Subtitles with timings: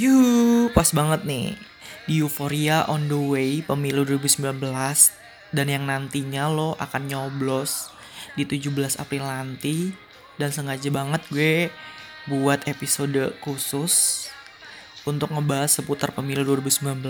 [0.00, 1.60] Yuh, pas banget nih.
[2.08, 4.56] Di Euphoria on the way pemilu 2019
[5.52, 7.92] dan yang nantinya lo akan nyoblos
[8.32, 9.92] di 17 April nanti.
[10.40, 11.68] Dan sengaja banget gue
[12.24, 14.24] buat episode khusus
[15.04, 17.04] untuk ngebahas seputar pemilu 2019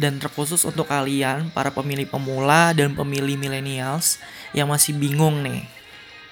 [0.00, 4.16] dan terkhusus untuk kalian para pemilih pemula dan pemilih millennials
[4.56, 5.68] yang masih bingung nih.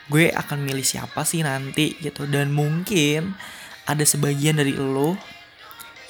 [0.09, 2.25] Gue akan milih siapa sih nanti gitu.
[2.25, 3.37] Dan mungkin
[3.89, 5.16] ada sebagian dari lo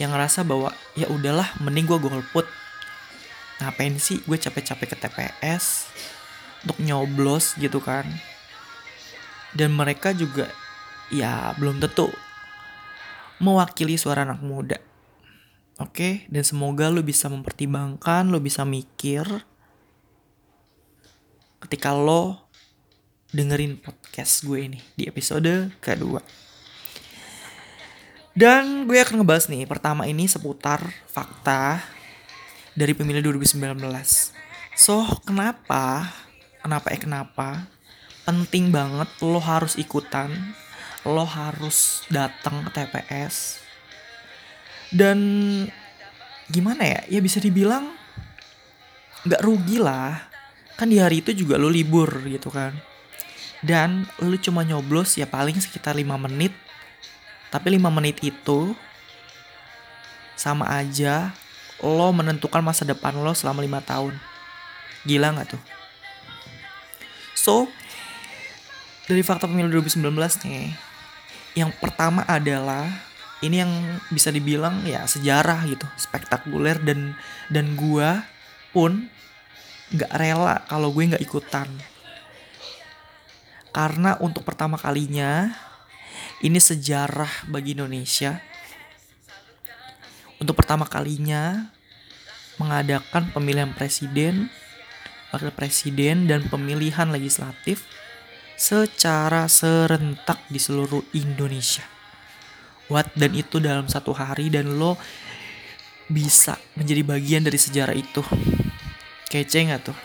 [0.02, 2.46] yang ngerasa bahwa ya udahlah mending gue golput
[3.62, 5.86] ngapain sih gue capek-capek ke TPS
[6.66, 8.06] untuk nyoblos gitu kan?
[9.54, 10.50] Dan mereka juga
[11.14, 12.10] ya belum tentu
[13.38, 14.78] mewakili suara anak muda.
[15.78, 19.22] Oke, dan semoga lo bisa mempertimbangkan, lo bisa mikir
[21.62, 22.50] ketika lo
[23.30, 26.47] dengerin podcast gue ini di episode kedua.
[28.38, 30.78] Dan gue akan ngebahas nih, pertama ini seputar
[31.10, 31.82] fakta
[32.78, 33.82] dari pemilu 2019.
[34.78, 36.06] So, kenapa,
[36.62, 37.66] kenapa eh kenapa,
[38.22, 40.30] penting banget lo harus ikutan,
[41.02, 43.58] lo harus datang ke TPS,
[44.94, 45.18] dan
[46.46, 47.90] gimana ya ya bisa dibilang
[49.26, 50.30] nggak rugi lah.
[50.78, 52.70] Kan di hari itu juga lo libur gitu kan.
[53.66, 56.54] Dan lo cuma nyoblos ya paling sekitar 5 menit
[57.48, 58.76] tapi 5 menit itu
[60.38, 61.34] sama aja
[61.82, 64.14] lo menentukan masa depan lo selama lima tahun.
[65.06, 65.62] Gila nggak tuh?
[67.34, 67.70] So
[69.06, 70.10] dari fakta pemilu 2019
[70.46, 70.74] nih
[71.56, 72.86] yang pertama adalah
[73.42, 73.72] ini yang
[74.10, 77.14] bisa dibilang ya sejarah gitu spektakuler dan
[77.46, 78.26] dan gua
[78.74, 79.06] pun
[79.88, 81.68] nggak rela kalau gue nggak ikutan.
[83.72, 85.54] Karena untuk pertama kalinya
[86.44, 88.38] ini sejarah bagi Indonesia.
[90.38, 91.74] Untuk pertama kalinya
[92.62, 94.50] mengadakan pemilihan presiden
[95.28, 97.84] wakil presiden dan pemilihan legislatif
[98.58, 101.84] secara serentak di seluruh Indonesia.
[102.88, 103.12] What?
[103.12, 104.96] Dan itu dalam satu hari dan lo
[106.08, 108.24] bisa menjadi bagian dari sejarah itu.
[109.28, 109.98] Kece nggak tuh?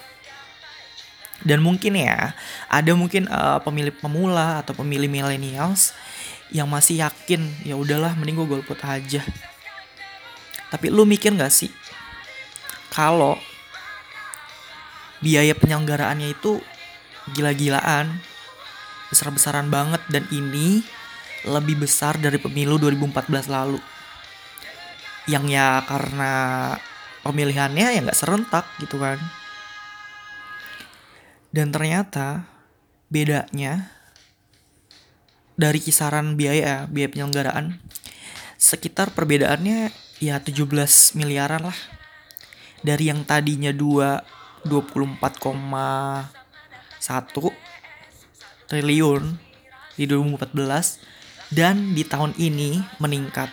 [1.44, 2.35] Dan mungkin ya
[2.67, 5.95] ada mungkin uh, pemilih pemula atau pemilih millennials
[6.53, 9.25] yang masih yakin ya udahlah mending gue golput aja
[10.69, 11.73] tapi lu mikir nggak sih
[12.93, 13.41] kalau
[15.23, 16.61] biaya penyelenggaraannya itu
[17.33, 18.21] gila-gilaan
[19.09, 20.83] besar-besaran banget dan ini
[21.47, 23.79] lebih besar dari pemilu 2014 lalu.
[25.29, 26.31] Yang ya karena
[27.23, 29.21] pemilihannya ya nggak serentak gitu kan.
[31.53, 32.49] Dan ternyata
[33.07, 33.93] bedanya
[35.53, 37.77] dari kisaran biaya biaya penyelenggaraan
[38.57, 39.91] sekitar perbedaannya
[40.23, 41.79] ya 17 miliaran lah.
[42.83, 46.31] Dari yang tadinya 2 24,1
[48.71, 49.23] triliun
[49.99, 53.51] di 2014 dan di tahun ini meningkat.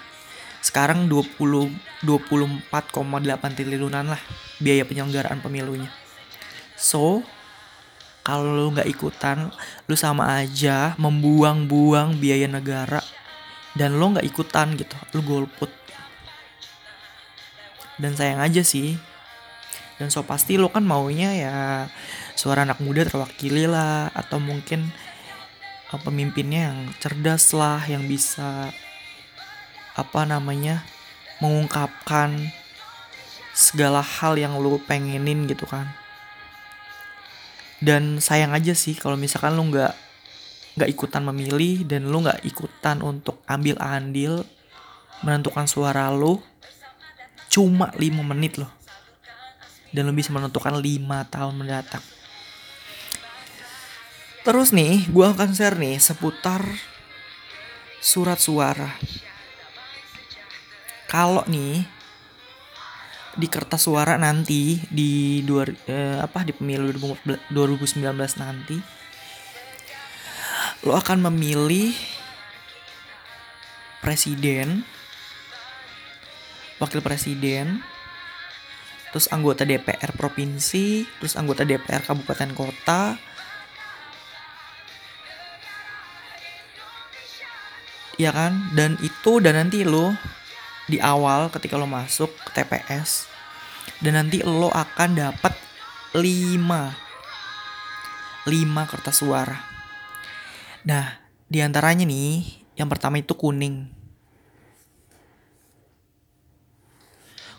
[0.63, 4.23] Sekarang 20 24,8 triliunan lah
[4.63, 5.91] biaya penyelenggaraan pemilunya.
[6.79, 7.27] So,
[8.21, 9.49] kalau lu nggak ikutan,
[9.89, 13.01] lu sama aja membuang-buang biaya negara
[13.73, 15.73] dan lo nggak ikutan gitu, lu golput.
[18.01, 18.97] Dan sayang aja sih.
[20.01, 21.57] Dan so pasti lo kan maunya ya
[22.33, 24.89] suara anak muda terwakili lah atau mungkin
[25.93, 28.73] pemimpinnya yang cerdas lah yang bisa
[29.93, 30.81] apa namanya
[31.45, 32.49] mengungkapkan
[33.53, 35.93] segala hal yang lu pengenin gitu kan
[37.81, 39.93] dan sayang aja sih kalau misalkan lu nggak
[40.77, 44.45] nggak ikutan memilih dan lu nggak ikutan untuk ambil andil
[45.25, 46.41] menentukan suara lu
[47.51, 48.71] cuma 5 menit loh
[49.91, 52.05] dan lu bisa menentukan 5 tahun mendatang
[54.41, 56.65] Terus nih, gue akan share nih seputar
[58.01, 58.97] surat suara.
[61.05, 61.85] Kalau nih
[63.39, 66.91] di kertas suara nanti di dua eh, apa di pemilu
[67.51, 68.03] 2019
[68.43, 68.77] nanti
[70.81, 71.93] lo akan memilih
[74.01, 74.81] presiden,
[76.81, 77.85] wakil presiden,
[79.13, 83.21] terus anggota DPR provinsi, terus anggota DPR kabupaten kota,
[88.17, 88.73] ya kan?
[88.73, 90.17] Dan itu dan nanti lo
[90.91, 93.31] di awal ketika lo masuk ke TPS
[94.03, 95.55] dan nanti lo akan dapat
[96.13, 96.19] 5
[98.51, 99.59] 5 kertas suara.
[100.89, 102.41] Nah, di antaranya nih,
[102.75, 103.87] yang pertama itu kuning.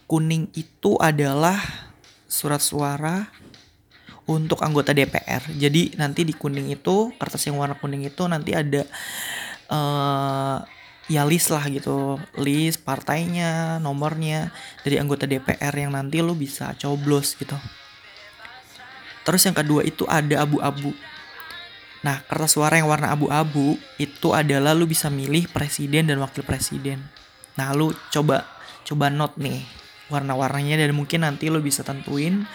[0.09, 1.61] Kuning itu adalah
[2.27, 3.29] surat suara
[4.27, 5.53] untuk anggota DPR.
[5.55, 8.83] Jadi nanti di kuning itu kertas yang warna kuning itu nanti ada
[9.71, 10.57] uh,
[11.11, 14.55] ya list lah gitu, list partainya, nomornya
[14.87, 17.59] dari anggota DPR yang nanti lo bisa coblos gitu.
[19.27, 20.95] Terus yang kedua itu ada abu-abu.
[22.01, 27.03] Nah, kertas suara yang warna abu-abu itu adalah lu bisa milih presiden dan wakil presiden.
[27.59, 28.47] Nah, lu coba
[28.87, 29.61] coba note nih
[30.09, 32.47] warna-warnanya dan mungkin nanti lo bisa tentuin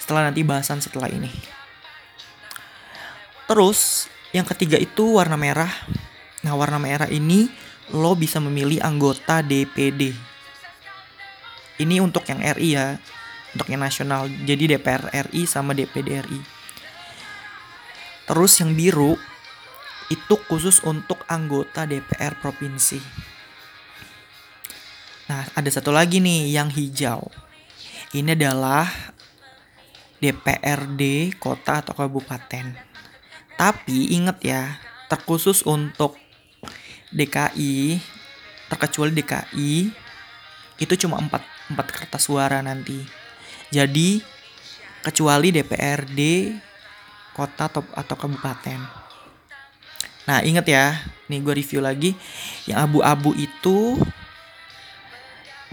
[0.00, 1.30] setelah nanti bahasan setelah ini.
[3.46, 5.70] Terus yang ketiga itu warna merah.
[6.42, 7.46] Nah warna merah ini
[7.94, 10.14] lo bisa memilih anggota DPD.
[11.82, 12.98] Ini untuk yang RI ya,
[13.54, 14.30] untuk yang nasional.
[14.30, 16.40] Jadi DPR RI sama DPD RI.
[18.26, 19.18] Terus yang biru
[20.12, 23.00] itu khusus untuk anggota DPR provinsi.
[25.32, 27.32] Nah, ada satu lagi nih yang hijau.
[28.12, 28.84] Ini adalah
[30.20, 32.76] DPRD kota atau kabupaten.
[33.56, 34.76] Tapi ingat ya,
[35.10, 36.21] terkhusus untuk
[37.12, 38.00] DKI,
[38.72, 39.72] terkecuali DKI,
[40.80, 41.28] itu cuma 4,
[41.76, 43.04] 4 kertas suara nanti.
[43.68, 44.24] Jadi,
[45.04, 46.20] kecuali DPRD
[47.36, 48.80] kota atau, atau kabupaten.
[50.22, 52.14] Nah, ingat ya, nih gue review lagi.
[52.64, 53.98] Yang abu-abu itu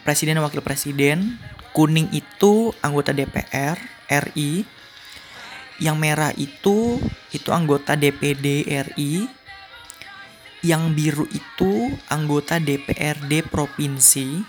[0.01, 1.37] presiden dan wakil presiden,
[1.71, 3.77] kuning itu anggota DPR
[4.09, 4.65] RI,
[5.79, 6.97] yang merah itu
[7.29, 9.29] itu anggota DPD RI,
[10.59, 14.43] yang biru itu anggota DPRD provinsi,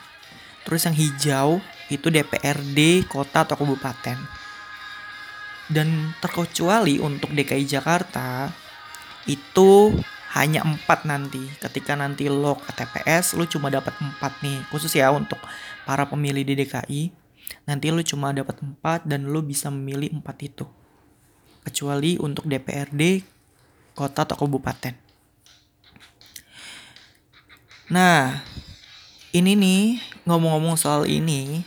[0.67, 1.49] terus yang hijau
[1.87, 4.19] itu DPRD kota atau kabupaten.
[5.71, 8.51] Dan terkecuali untuk DKI Jakarta
[9.31, 9.95] itu
[10.35, 11.47] hanya empat nanti.
[11.63, 14.67] Ketika nanti lo ke TPS lo cuma dapat empat nih.
[14.75, 15.39] Khusus ya untuk
[15.87, 17.03] para pemilih di DKI
[17.71, 20.67] nanti lo cuma dapat empat dan lo bisa memilih empat itu.
[21.63, 23.23] Kecuali untuk DPRD
[23.95, 25.10] kota atau kabupaten
[27.91, 28.41] nah
[29.35, 29.83] ini nih
[30.25, 31.67] ngomong-ngomong soal ini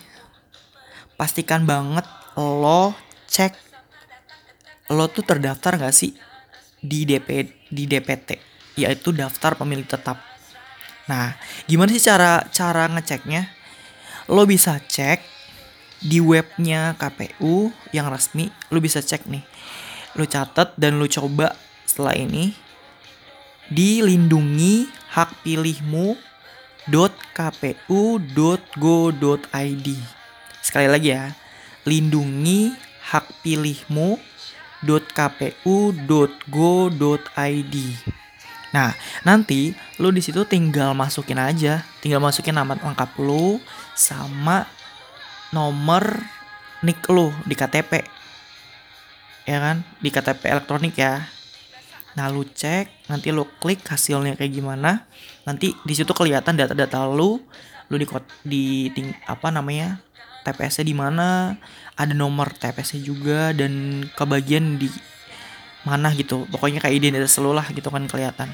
[1.19, 2.07] pastikan banget
[2.39, 2.95] lo
[3.27, 3.53] cek
[4.91, 6.15] lo tuh terdaftar gak sih
[6.83, 10.17] di DP di DPT yaitu daftar pemilih tetap.
[11.05, 11.35] Nah,
[11.69, 13.49] gimana sih cara cara ngeceknya?
[14.31, 15.21] Lo bisa cek
[16.03, 19.43] di webnya KPU yang resmi, lo bisa cek nih.
[20.17, 22.55] Lo catat dan lo coba setelah ini
[23.71, 26.17] dilindungi hak pilihmu
[27.33, 27.87] .kpu.go.id.
[30.59, 31.31] Sekali lagi ya,
[31.87, 32.75] lindungi
[33.07, 34.19] hak pilihmu
[34.83, 35.35] .kpu.go.id.
[38.73, 38.89] Nah,
[39.21, 43.61] nanti lu di situ tinggal masukin aja, tinggal masukin nama lengkap lu
[43.93, 44.65] sama
[45.53, 46.25] nomor
[46.81, 48.01] nick lu di KTP.
[49.45, 49.85] Ya kan?
[50.01, 51.29] Di KTP elektronik ya.
[52.13, 55.09] Nah, lu cek, nanti lu klik hasilnya kayak gimana.
[55.45, 57.41] Nanti di situ kelihatan data-data lu,
[57.89, 58.05] lu di
[58.45, 58.63] di
[58.93, 60.01] ting, apa namanya?
[60.43, 61.55] TPS-nya di mana,
[61.95, 64.91] ada nomor TPS-nya juga dan kebagian di
[65.83, 68.49] mana gitu pokoknya kayak identitas lo lah gitu kan kelihatan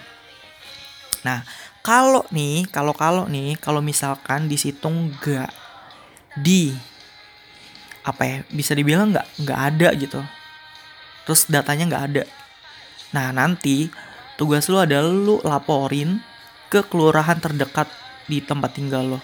[1.22, 1.46] nah
[1.86, 5.50] kalau nih kalau kalau nih kalau misalkan di situ nggak
[6.42, 6.74] di
[8.02, 10.20] apa ya bisa dibilang nggak nggak ada gitu
[11.28, 12.24] terus datanya nggak ada
[13.16, 13.90] nah nanti
[14.38, 16.22] tugas lo adalah lo laporin
[16.70, 17.90] ke kelurahan terdekat
[18.30, 19.20] di tempat tinggal lo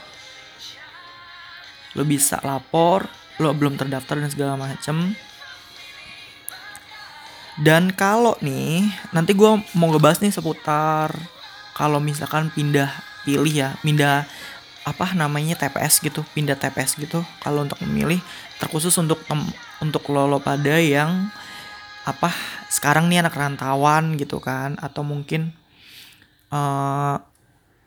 [1.96, 3.06] lo bisa lapor
[3.39, 5.13] lo belum terdaftar dan segala macem
[7.56, 8.84] dan kalau nih,
[9.15, 9.48] nanti gue
[9.80, 11.15] mau ngebahas nih seputar
[11.72, 12.92] kalau misalkan pindah
[13.24, 14.27] pilih ya, pindah
[14.84, 17.24] apa namanya TPS gitu, pindah TPS gitu.
[17.39, 18.20] Kalau untuk memilih
[18.60, 19.24] terkhusus untuk
[19.80, 21.32] untuk lolo pada yang
[22.06, 22.30] apa
[22.70, 25.50] sekarang nih anak rantauan gitu kan, atau mungkin
[26.54, 27.18] uh,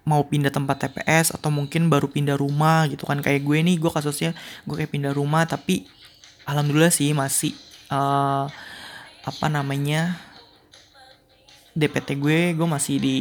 [0.08, 3.22] mau pindah tempat TPS atau mungkin baru pindah rumah gitu kan.
[3.22, 4.34] Kayak gue nih gue kasusnya
[4.66, 5.86] gue kayak pindah rumah tapi
[6.48, 7.52] alhamdulillah sih masih
[7.92, 8.48] uh,
[9.22, 10.16] apa namanya
[11.76, 13.16] DPT gue gue masih di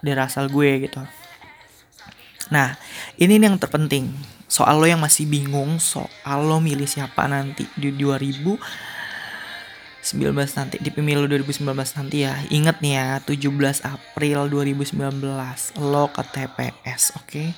[0.00, 0.98] daerah asal gue gitu.
[2.48, 2.74] Nah
[3.20, 4.10] ini yang terpenting.
[4.48, 7.92] Soal lo yang masih bingung soal lo milih siapa nanti di
[10.14, 14.94] 2019 nanti di pemilu 2019 nanti ya inget nih ya 17 April 2019
[15.82, 17.48] lo ke TPS oke okay?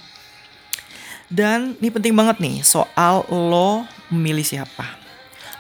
[1.31, 4.99] dan ini penting banget nih soal lo memilih siapa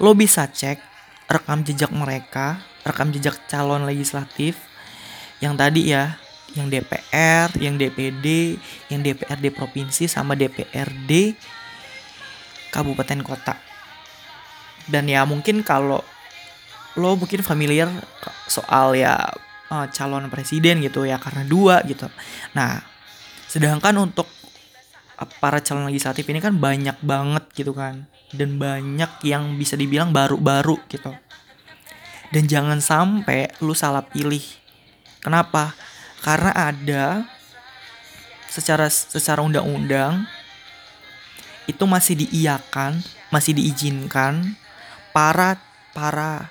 [0.00, 0.90] lo bisa cek
[1.30, 4.58] rekam jejak mereka, rekam jejak calon legislatif
[5.38, 6.18] yang tadi ya,
[6.58, 8.58] yang DPR, yang DPD,
[8.90, 11.38] yang DPRD provinsi sama DPRD
[12.74, 13.54] kabupaten kota.
[14.90, 16.02] Dan ya mungkin kalau
[16.98, 17.86] lo mungkin familiar
[18.50, 19.30] soal ya
[19.70, 22.10] uh, calon presiden gitu ya karena dua gitu.
[22.56, 22.82] Nah,
[23.46, 24.26] sedangkan untuk
[25.38, 30.80] para calon legislatif ini kan banyak banget gitu kan dan banyak yang bisa dibilang baru-baru
[30.90, 31.14] gitu.
[32.30, 34.42] Dan jangan sampai lu salah pilih.
[35.18, 35.74] Kenapa?
[36.22, 37.26] Karena ada
[38.46, 40.26] secara secara undang-undang
[41.66, 44.58] itu masih diiakan, masih diizinkan
[45.10, 45.58] para
[45.90, 46.50] para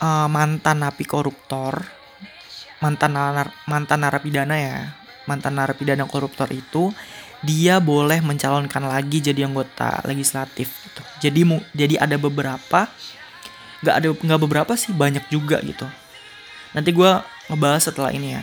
[0.00, 1.84] uh, mantan napi koruptor,
[2.80, 4.76] mantan nar, mantan narapidana ya,
[5.28, 6.90] mantan narapidana koruptor itu
[7.40, 11.02] dia boleh mencalonkan lagi jadi anggota legislatif gitu.
[11.28, 11.40] Jadi
[11.72, 12.88] jadi ada beberapa
[13.80, 15.88] nggak ada nggak beberapa sih banyak juga gitu.
[16.76, 17.10] Nanti gue
[17.48, 18.42] ngebahas setelah ini ya.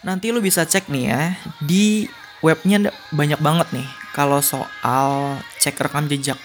[0.00, 1.22] Nanti lu bisa cek nih ya
[1.60, 2.08] di
[2.40, 6.40] webnya banyak banget nih kalau soal cek rekam jejak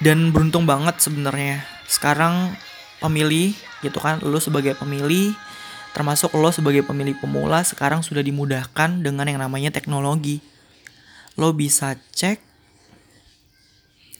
[0.00, 1.62] dan beruntung banget sebenarnya.
[1.84, 2.56] Sekarang
[3.00, 5.32] pemilih gitu kan lo sebagai pemilih
[5.96, 10.40] termasuk lo sebagai pemilih pemula sekarang sudah dimudahkan dengan yang namanya teknologi.
[11.36, 12.40] Lo bisa cek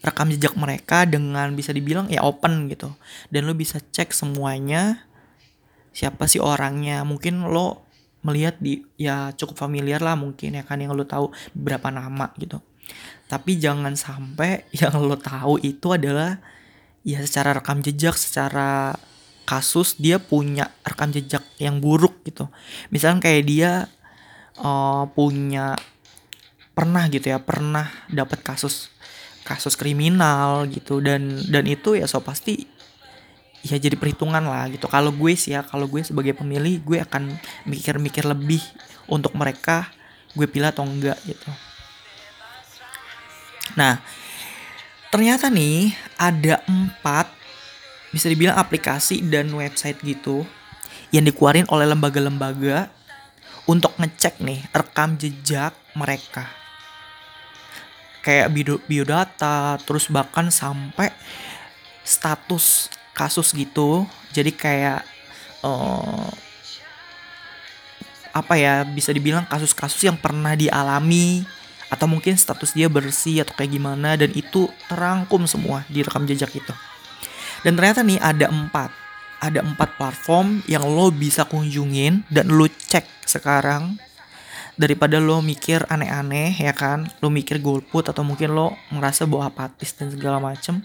[0.01, 2.93] rekam jejak mereka dengan bisa dibilang ya open gitu.
[3.33, 5.09] Dan lo bisa cek semuanya
[5.97, 7.05] siapa sih orangnya.
[7.09, 7.89] Mungkin lo
[8.21, 12.61] melihat di ya cukup familiar lah mungkin ya kan yang lo tahu beberapa nama gitu
[13.31, 16.43] tapi jangan sampai yang lo tahu itu adalah
[17.07, 18.99] ya secara rekam jejak secara
[19.47, 22.47] kasus dia punya rekam jejak yang buruk gitu.
[22.91, 23.71] Misalnya kayak dia
[24.63, 25.75] uh, punya
[26.71, 28.91] pernah gitu ya pernah dapat kasus
[29.43, 31.03] kasus kriminal gitu.
[31.03, 32.67] Dan dan itu ya so pasti
[33.67, 34.87] ya jadi perhitungan lah gitu.
[34.87, 37.35] Kalau gue sih ya kalau gue sebagai pemilih gue akan
[37.67, 38.63] mikir-mikir lebih
[39.11, 39.91] untuk mereka
[40.39, 41.51] gue pilih atau enggak gitu
[43.79, 44.03] Nah,
[45.11, 47.31] ternyata nih ada empat
[48.11, 50.43] bisa dibilang aplikasi dan website gitu
[51.15, 52.91] yang dikeluarin oleh lembaga-lembaga
[53.67, 56.47] untuk ngecek nih rekam jejak mereka.
[58.21, 61.09] Kayak bio biodata, terus bahkan sampai
[62.05, 64.05] status kasus gitu.
[64.35, 65.07] Jadi kayak
[65.65, 66.29] uh,
[68.31, 71.43] apa ya bisa dibilang kasus-kasus yang pernah dialami
[71.91, 76.55] atau mungkin status dia bersih atau kayak gimana dan itu terangkum semua di rekam jejak
[76.55, 76.73] itu.
[77.67, 78.95] Dan ternyata nih ada empat
[79.41, 83.99] ada empat platform yang lo bisa kunjungin dan lo cek sekarang.
[84.81, 87.11] Daripada lo mikir aneh-aneh ya kan?
[87.21, 90.81] Lo mikir golput atau mungkin lo merasa bahwa apatis dan segala macem.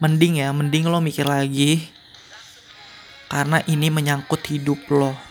[0.00, 1.84] Mending ya mending lo mikir lagi.
[3.28, 5.27] Karena ini menyangkut hidup lo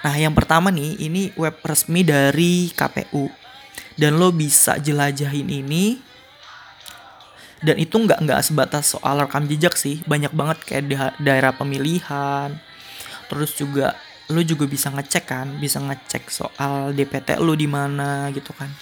[0.00, 3.28] Nah, yang pertama nih, ini web resmi dari KPU.
[4.00, 6.00] Dan lo bisa jelajahin ini.
[7.60, 12.56] Dan itu nggak nggak sebatas soal rekam jejak sih, banyak banget kayak di daerah pemilihan.
[13.28, 13.92] Terus juga
[14.32, 18.72] lo juga bisa ngecek kan, bisa ngecek soal DPT lo di mana gitu kan.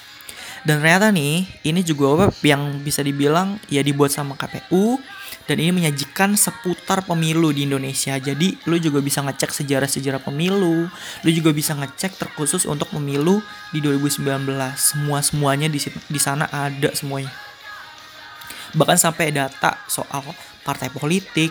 [0.63, 5.03] Dan ternyata nih, ini juga web yang bisa dibilang ya dibuat sama KPU
[5.49, 8.21] dan ini menyajikan seputar pemilu di Indonesia.
[8.21, 10.93] Jadi lu juga bisa ngecek sejarah-sejarah pemilu,
[11.25, 13.41] lu juga bisa ngecek terkhusus untuk pemilu
[13.73, 14.45] di 2019.
[14.77, 17.33] Semua semuanya di di sana ada semuanya.
[18.77, 20.21] Bahkan sampai data soal
[20.61, 21.49] partai politik,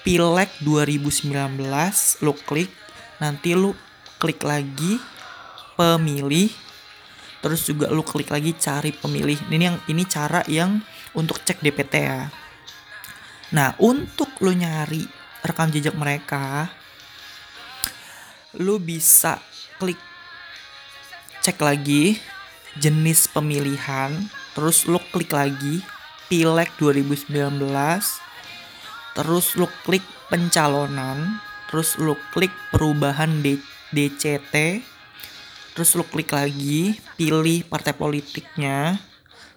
[0.03, 1.63] Pileg 2019,
[2.27, 2.71] lo klik.
[3.23, 3.73] Nanti lo
[4.21, 4.99] klik lagi
[5.79, 6.51] pemilih.
[7.43, 9.51] Terus juga lo klik lagi cari pemilih.
[9.51, 10.83] Ini yang ini cara yang
[11.17, 12.29] untuk cek DPT ya.
[13.53, 15.05] Nah, untuk lo nyari
[15.45, 16.71] rekam jejak mereka,
[18.59, 19.39] lo bisa
[19.77, 19.99] klik
[21.43, 22.17] cek lagi
[22.79, 25.85] jenis pemilihan, terus lo klik lagi
[26.33, 27.29] Pileg 2019,
[29.13, 30.01] terus lo klik
[30.33, 31.37] pencalonan,
[31.69, 33.61] terus lo klik perubahan D
[33.93, 34.81] DCT,
[35.77, 38.97] terus lu klik lagi pilih partai politiknya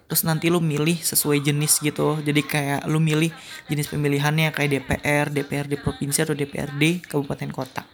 [0.05, 2.21] terus nanti lu milih sesuai jenis gitu.
[2.21, 3.33] Jadi kayak lu milih
[3.71, 7.87] jenis pemilihannya kayak DPR DPRD provinsi atau DPRD kabupaten kota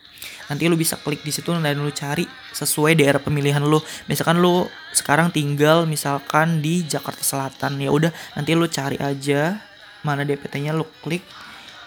[0.51, 3.79] nanti lu bisa klik di situ dan lu cari sesuai daerah pemilihan lu.
[4.12, 7.79] Misalkan lu sekarang tinggal misalkan di Jakarta Selatan.
[7.79, 9.63] Ya udah nanti lu cari aja
[10.03, 11.24] mana DPT-nya lu klik.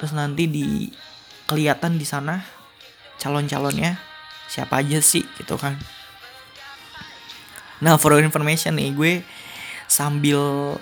[0.01, 0.89] Terus nanti di
[1.45, 2.41] kelihatan di sana
[3.21, 4.01] calon-calonnya
[4.49, 5.77] siapa aja sih gitu kan.
[7.85, 9.13] Nah for information nih gue
[9.85, 10.73] sambil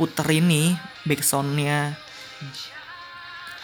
[0.00, 0.72] puter ini
[1.04, 2.00] backsoundnya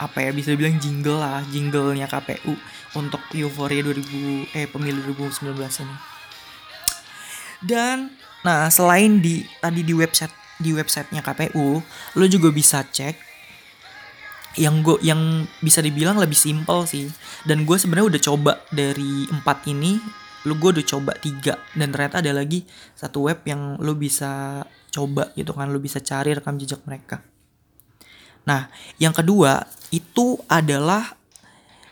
[0.01, 2.57] apa ya bisa bilang jingle lah jinglenya KPU
[2.99, 5.55] untuk euforia 2000 eh pemilu 2019
[5.87, 5.97] ini.
[7.61, 11.81] Dan nah selain di tadi di website di websitenya KPU
[12.17, 13.29] lo juga bisa cek
[14.59, 17.07] yang gue yang bisa dibilang lebih simpel sih.
[17.47, 20.01] Dan gue sebenarnya udah coba dari empat ini
[20.49, 21.61] lu gue udah coba tiga.
[21.77, 22.67] Dan ternyata ada lagi
[22.97, 27.23] satu web yang lu bisa coba gitu kan lu bisa cari rekam jejak mereka.
[28.49, 28.67] Nah
[28.99, 31.20] yang kedua itu adalah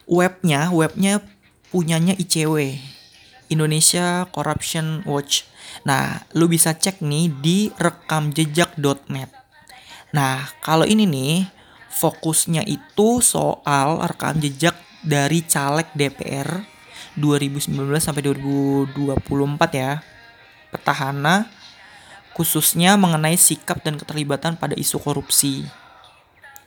[0.09, 1.21] webnya webnya
[1.69, 2.81] punyanya ICW
[3.53, 5.45] Indonesia Corruption Watch
[5.85, 9.31] nah lu bisa cek nih di rekamjejak.net
[10.11, 11.35] nah kalau ini nih
[11.93, 16.63] fokusnya itu soal rekam jejak dari caleg DPR
[17.19, 18.95] 2019 sampai 2024
[19.75, 20.01] ya.
[20.71, 21.51] Petahana
[22.39, 25.67] khususnya mengenai sikap dan keterlibatan pada isu korupsi.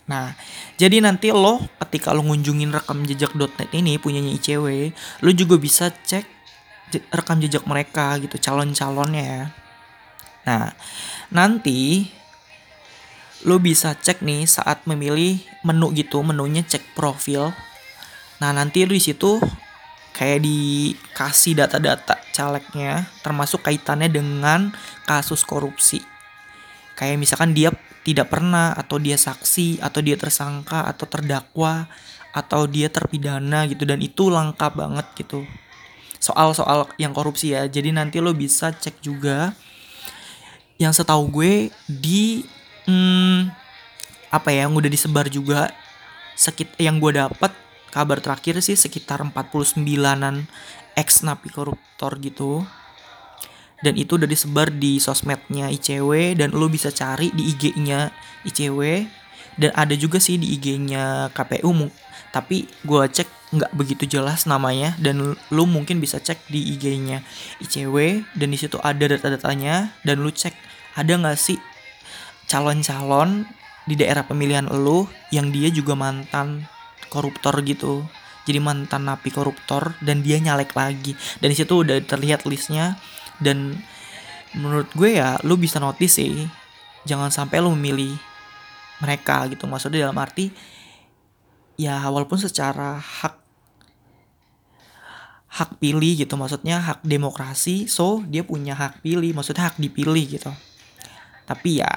[0.10, 0.34] Nah,
[0.76, 4.92] jadi nanti lo ketika lo ngunjungin rekam jejak.net ini punyanya ICW,
[5.22, 6.26] lo juga bisa cek
[7.14, 9.44] rekam jejak mereka gitu, calon-calonnya ya.
[10.48, 10.66] Nah,
[11.32, 12.10] nanti
[13.48, 17.56] lo bisa cek nih saat memilih menu gitu, menunya cek profil.
[18.44, 19.40] Nah, nanti lo di situ
[20.12, 24.76] kayak dikasih data-data calegnya termasuk kaitannya dengan
[25.08, 26.04] kasus korupsi
[27.00, 31.86] kayak misalkan dia tidak pernah atau dia saksi atau dia tersangka atau terdakwa
[32.32, 33.86] atau dia terpidana gitu.
[33.86, 35.46] Dan itu lengkap banget gitu.
[36.18, 37.66] Soal-soal yang korupsi ya.
[37.70, 39.54] Jadi nanti lo bisa cek juga
[40.82, 42.42] yang setahu gue di
[42.90, 43.54] hmm,
[44.34, 45.70] apa ya yang udah disebar juga
[46.34, 47.54] sekit yang gue dapat
[47.94, 50.48] kabar terakhir sih sekitar 49-an
[50.98, 52.66] ex napi koruptor gitu
[53.82, 58.14] dan itu udah disebar di sosmednya ICW dan lo bisa cari di IG-nya
[58.46, 58.82] ICW
[59.58, 61.74] dan ada juga sih di IG-nya KPU
[62.32, 67.20] tapi gue cek nggak begitu jelas namanya dan lo mungkin bisa cek di IG-nya
[67.60, 70.56] ICW dan di situ ada data-datanya dan lo cek
[70.96, 71.60] ada nggak sih
[72.48, 73.48] calon-calon
[73.88, 76.68] di daerah pemilihan lo yang dia juga mantan
[77.12, 78.08] koruptor gitu.
[78.48, 81.14] Jadi mantan napi koruptor dan dia nyalek lagi.
[81.44, 82.98] Dan di situ udah terlihat listnya
[83.42, 83.76] dan
[84.56, 86.48] menurut gue ya lu bisa notice sih
[87.04, 88.14] jangan sampai lu memilih
[89.02, 89.66] mereka gitu.
[89.66, 90.54] Maksudnya dalam arti
[91.76, 93.36] ya walaupun secara hak
[95.52, 96.38] hak pilih gitu.
[96.38, 99.34] Maksudnya hak demokrasi so dia punya hak pilih.
[99.34, 100.52] Maksudnya hak dipilih gitu.
[101.50, 101.90] Tapi ya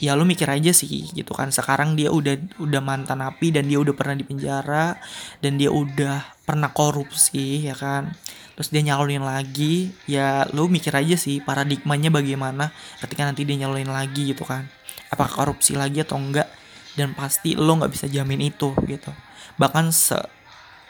[0.00, 1.48] ya lu mikir aja sih gitu kan.
[1.48, 5.00] Sekarang dia udah udah mantan api dan dia udah pernah di penjara
[5.40, 8.12] dan dia udah pernah korupsi ya kan
[8.60, 12.68] terus dia nyalonin lagi ya lu mikir aja sih paradigmanya bagaimana
[13.00, 14.68] ketika nanti dia nyalonin lagi gitu kan.
[15.08, 16.44] Apakah korupsi lagi atau enggak?
[16.92, 19.08] Dan pasti lo nggak bisa jamin itu gitu.
[19.56, 20.20] Bahkan se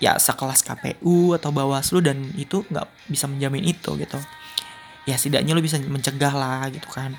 [0.02, 4.18] ya sekelas KPU atau Bawaslu dan itu nggak bisa menjamin itu gitu.
[5.06, 7.14] Ya setidaknya lo bisa mencegah lah gitu kan.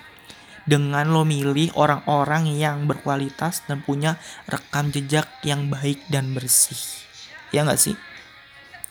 [0.67, 4.19] Dengan lo milih orang-orang yang berkualitas dan punya
[4.51, 7.07] rekam jejak yang baik dan bersih.
[7.55, 7.95] Ya nggak sih?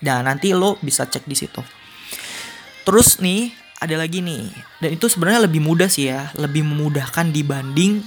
[0.00, 1.60] Dan nanti lo bisa cek di situ.
[2.88, 4.44] Terus nih ada lagi nih
[4.84, 8.04] dan itu sebenarnya lebih mudah sih ya, lebih memudahkan dibanding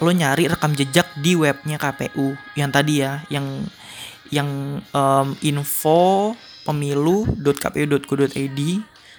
[0.00, 3.68] lo nyari rekam jejak di webnya KPU yang tadi ya, yang
[4.32, 6.32] yang um, info
[6.64, 8.60] pemilu.kpu.go.id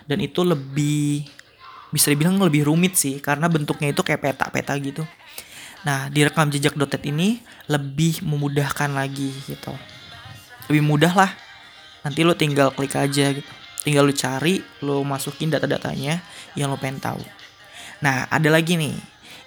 [0.09, 1.29] dan itu lebih
[1.93, 5.05] bisa dibilang lebih rumit sih karena bentuknya itu kayak peta-peta gitu.
[5.85, 6.73] Nah, di rekam jejak
[7.05, 7.37] ini
[7.69, 9.75] lebih memudahkan lagi gitu.
[10.71, 11.31] Lebih mudah lah.
[12.03, 13.47] Nanti lo tinggal klik aja gitu.
[13.83, 16.23] Tinggal lo cari, lo masukin data-datanya
[16.55, 17.19] yang lo pengen tahu.
[17.99, 18.95] Nah, ada lagi nih.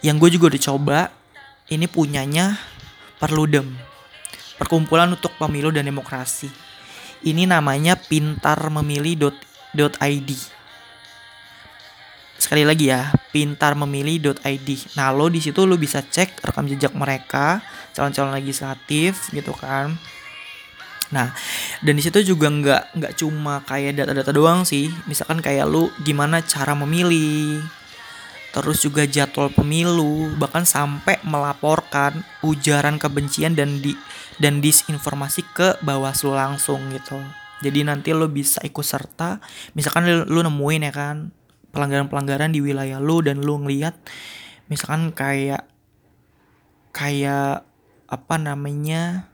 [0.05, 1.11] Yang gue juga udah coba.
[1.73, 2.61] Ini punyanya
[3.17, 3.73] Perludem.
[4.61, 6.53] Perkumpulan untuk Pemilu dan Demokrasi.
[7.25, 10.31] Ini namanya pintarmemilih.id
[12.37, 17.65] sekali lagi ya pintarmemilih.id nah lo di situ lo bisa cek rekam jejak mereka
[17.97, 19.97] calon-calon legislatif gitu kan
[21.15, 21.31] Nah,
[21.83, 24.91] dan di situ juga nggak nggak cuma kayak data-data doang sih.
[25.07, 27.63] Misalkan kayak lu gimana cara memilih,
[28.51, 33.95] terus juga jadwal pemilu, bahkan sampai melaporkan ujaran kebencian dan di
[34.43, 37.17] dan disinformasi ke Bawaslu langsung gitu.
[37.65, 39.41] Jadi nanti lo bisa ikut serta,
[39.73, 41.17] misalkan lu, nemuin ya kan
[41.73, 43.93] pelanggaran-pelanggaran di wilayah lu dan lu ngeliat
[44.73, 45.69] misalkan kayak
[46.97, 47.69] kayak
[48.09, 49.29] apa namanya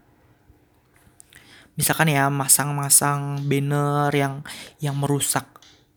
[1.82, 4.46] misalkan ya masang-masang banner yang
[4.78, 5.42] yang merusak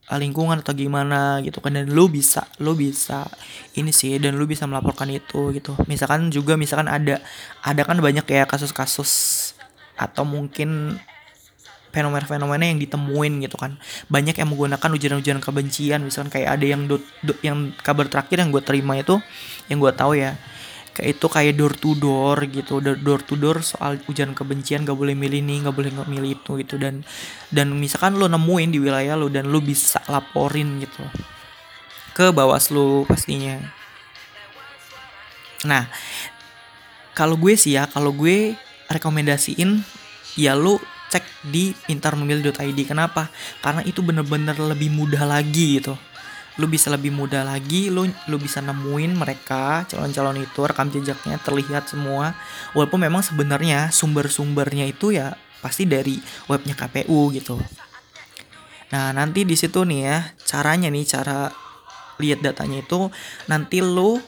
[0.09, 1.77] eh, lingkungan atau gimana gitu kan.
[1.77, 3.29] Dan lu bisa lu bisa
[3.77, 5.77] ini sih dan lu bisa melaporkan itu gitu.
[5.85, 7.21] Misalkan juga misalkan ada
[7.61, 9.53] ada kan banyak ya kasus-kasus
[9.93, 10.97] atau mungkin
[11.93, 13.77] fenomena-fenomena yang ditemuin gitu kan.
[14.09, 16.01] Banyak yang menggunakan ujaran-ujaran kebencian.
[16.01, 19.21] Misalkan kayak ada yang do, do, yang kabar terakhir yang gue terima itu
[19.69, 20.33] yang gue tahu ya
[20.95, 22.79] kayak itu kayak door to door gitu.
[22.79, 26.51] Door to door soal ujian kebencian gak boleh milih nih gak boleh nggak milih itu
[26.63, 26.79] gitu.
[26.79, 27.03] Dan
[27.51, 31.03] dan misalkan lo nemuin di wilayah lo dan lo bisa laporin gitu
[32.15, 33.59] ke bawaslu pastinya.
[35.67, 35.91] Nah
[37.11, 38.55] kalau gue sih ya kalau gue
[38.87, 39.83] rekomendasiin
[40.39, 40.79] ya lo
[41.11, 43.27] cek di pintarmemilih.id kenapa?
[43.59, 45.99] Karena itu bener-bener lebih mudah lagi gitu
[46.55, 51.91] lu bisa lebih mudah lagi lu lu bisa nemuin mereka calon-calon itu rekam jejaknya terlihat
[51.91, 52.35] semua.
[52.71, 56.15] Walaupun memang sebenarnya sumber-sumbernya itu ya pasti dari
[56.47, 57.59] webnya KPU gitu.
[58.93, 61.51] Nah nanti di situ nih ya caranya nih cara
[62.21, 63.11] lihat datanya itu
[63.51, 64.21] nanti lu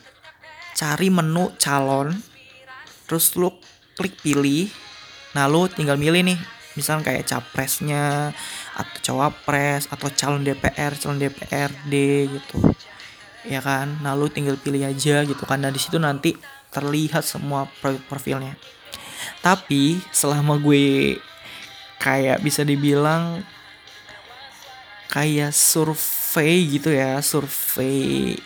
[0.76, 2.12] cari menu calon
[3.08, 3.54] terus lu
[3.96, 4.68] klik pilih.
[5.32, 6.40] Nah lu tinggal milih nih
[6.78, 8.36] misalnya kayak capresnya
[8.78, 11.94] atau cawapres atau calon DPR calon DPRD
[12.30, 12.58] gitu.
[13.50, 13.98] Ya kan?
[14.06, 15.58] Nah lu tinggal pilih aja gitu kan.
[15.66, 16.38] Dan di situ nanti
[16.70, 18.54] terlihat semua profilnya.
[19.42, 21.18] Tapi selama gue
[21.98, 23.42] kayak bisa dibilang
[25.10, 28.38] kayak survei gitu ya survei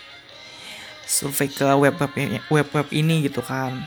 [1.03, 2.13] survei ke web web
[2.47, 3.83] web web ini gitu kan.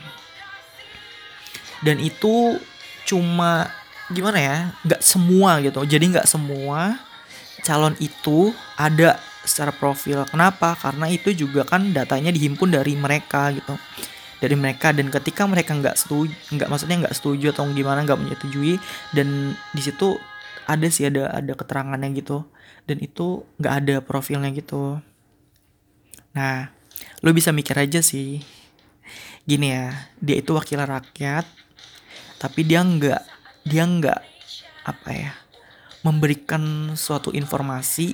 [1.81, 2.61] Dan itu
[3.09, 3.69] cuma
[4.13, 5.81] gimana ya nggak semua gitu.
[5.85, 6.99] Jadi nggak semua
[7.65, 10.25] calon itu ada secara profil.
[10.29, 10.77] Kenapa?
[10.77, 13.73] Karena itu juga kan datanya dihimpun dari mereka gitu.
[14.41, 14.93] Dari mereka.
[14.93, 18.77] Dan ketika mereka nggak setuju nggak maksudnya nggak setuju atau gimana nggak menyetujui
[19.15, 20.17] dan di situ
[20.65, 22.45] ada sih ada ada keterangannya gitu.
[22.85, 25.01] Dan itu nggak ada profilnya gitu.
[26.37, 26.69] Nah
[27.25, 28.45] lo bisa mikir aja sih.
[29.45, 31.45] Gini ya dia itu wakil rakyat
[32.35, 33.34] tapi dia nggak
[33.65, 34.21] dia nggak
[34.85, 35.33] apa ya
[36.05, 38.13] memberikan suatu informasi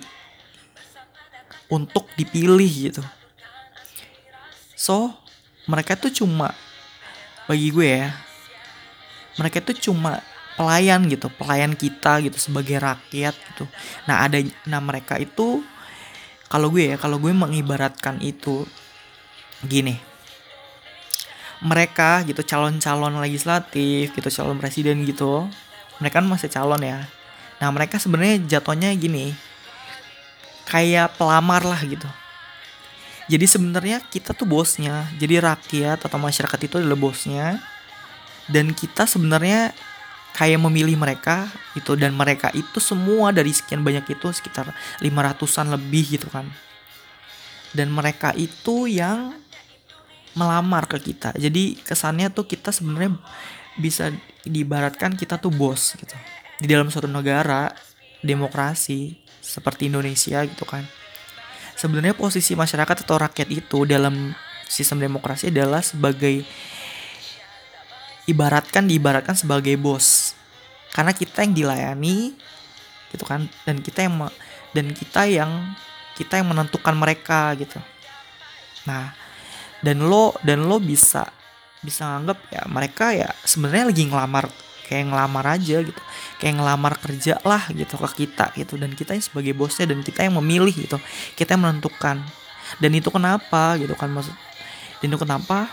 [1.67, 3.03] untuk dipilih gitu.
[4.79, 5.11] So
[5.67, 6.55] mereka tuh cuma
[7.45, 8.15] bagi gue ya
[9.35, 10.23] mereka tuh cuma
[10.55, 13.67] pelayan gitu pelayan kita gitu sebagai rakyat gitu.
[14.07, 15.59] Nah ada nah mereka itu
[16.47, 18.63] kalau gue ya kalau gue mengibaratkan itu
[19.67, 19.99] gini
[21.62, 25.45] mereka gitu calon-calon legislatif gitu calon presiden gitu
[26.02, 27.06] mereka kan masih calon ya.
[27.62, 29.38] Nah mereka sebenarnya jatuhnya gini
[30.65, 32.10] kayak pelamar lah gitu.
[33.30, 37.62] Jadi sebenarnya kita tuh bosnya jadi rakyat atau masyarakat itu adalah bosnya
[38.50, 39.71] dan kita sebenarnya
[40.34, 41.47] kayak memilih mereka
[41.78, 46.50] itu dan mereka itu semua dari sekian banyak itu sekitar 500-an lebih gitu kan.
[47.71, 49.40] Dan mereka itu yang
[50.34, 51.36] melamar ke kita.
[51.36, 53.20] Jadi kesannya tuh kita sebenarnya
[53.80, 54.12] bisa
[54.48, 56.15] diibaratkan kita tuh bos gitu.
[56.62, 57.72] Di dalam suatu negara
[58.22, 60.86] demokrasi seperti Indonesia gitu kan.
[61.76, 64.38] Sebenarnya posisi masyarakat atau rakyat itu dalam
[64.70, 66.46] sistem demokrasi adalah sebagai
[68.30, 70.38] ibaratkan diibaratkan sebagai bos.
[70.94, 72.38] Karena kita yang dilayani
[73.12, 74.15] gitu kan dan kita yang
[74.72, 75.52] dan kita yang
[76.15, 77.80] kita yang menentukan mereka gitu.
[78.88, 79.13] Nah,
[79.82, 81.26] dan lo dan lo bisa
[81.82, 84.46] bisa nganggap ya mereka ya sebenarnya lagi ngelamar
[84.86, 86.02] kayak ngelamar aja gitu.
[86.36, 88.76] Kayak ngelamar kerja lah gitu ke kita gitu.
[88.76, 91.00] Dan kita yang sebagai bosnya dan kita yang memilih gitu.
[91.39, 92.20] Kita yang menentukan.
[92.76, 94.36] Dan itu kenapa gitu kan maksud
[95.02, 95.65] dan itu kenapa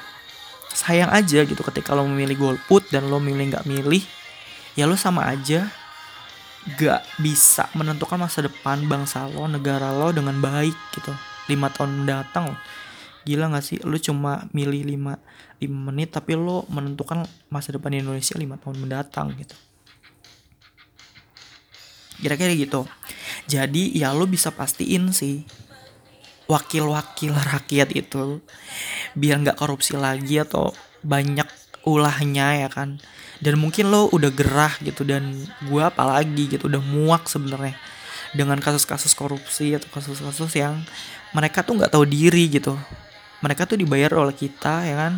[0.73, 4.01] sayang aja gitu ketika lo memilih golput dan lo milih nggak milih
[4.73, 5.69] ya lo sama aja
[6.81, 11.13] gak bisa menentukan masa depan bangsa lo negara lo dengan baik gitu.
[11.49, 12.53] Lima tahun mendatang.
[12.53, 12.57] lo
[13.29, 13.77] gila gak sih?
[13.85, 15.21] Lu cuma milih 5,
[15.61, 19.53] 5 menit tapi lo menentukan masa depan Indonesia 5 tahun mendatang gitu.
[22.19, 22.89] Kira-kira gitu.
[23.45, 25.45] Jadi ya lo bisa pastiin sih
[26.49, 28.41] wakil-wakil rakyat itu
[29.13, 30.73] biar nggak korupsi lagi atau
[31.05, 31.47] banyak
[31.85, 32.97] ulahnya ya kan?
[33.45, 35.05] Dan mungkin lo udah gerah gitu.
[35.05, 35.37] Dan
[35.69, 37.77] gue apalagi gitu udah muak sebenarnya
[38.37, 40.83] dengan kasus-kasus korupsi atau kasus-kasus yang
[41.33, 42.77] mereka tuh nggak tahu diri gitu
[43.45, 45.15] mereka tuh dibayar oleh kita ya kan?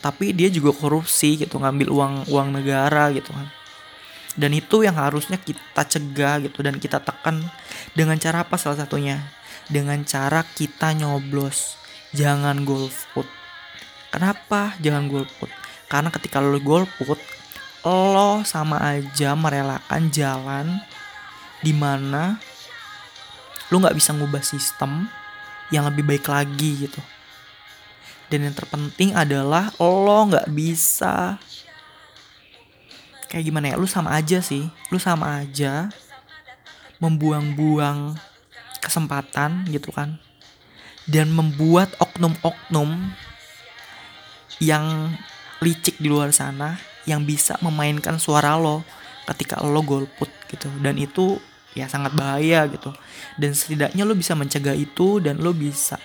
[0.00, 3.48] Tapi dia juga korupsi gitu ngambil uang uang negara gitu kan.
[4.38, 7.44] Dan itu yang harusnya kita cegah gitu dan kita tekan
[7.92, 9.20] dengan cara apa salah satunya?
[9.68, 11.76] Dengan cara kita nyoblos.
[12.16, 13.28] Jangan golput.
[14.10, 15.52] Kenapa jangan golput?
[15.90, 17.18] Karena ketika lo golput
[17.84, 20.66] lo sama aja merelakan jalan
[21.64, 22.36] di mana
[23.72, 25.08] lo nggak bisa ngubah sistem
[25.70, 27.00] yang lebih baik lagi gitu.
[28.30, 31.38] Dan yang terpenting adalah lo nggak bisa
[33.30, 34.70] kayak gimana ya lu sama aja sih.
[34.90, 35.90] Lu sama aja
[37.02, 38.14] membuang-buang
[38.78, 40.18] kesempatan gitu kan.
[41.10, 43.10] Dan membuat oknum-oknum
[44.62, 45.14] yang
[45.58, 46.78] licik di luar sana
[47.08, 48.86] yang bisa memainkan suara lo
[49.26, 50.70] ketika lo golput gitu.
[50.78, 51.42] Dan itu
[51.74, 52.90] ya sangat bahaya gitu.
[53.38, 55.98] Dan setidaknya lo bisa mencegah itu dan lo bisa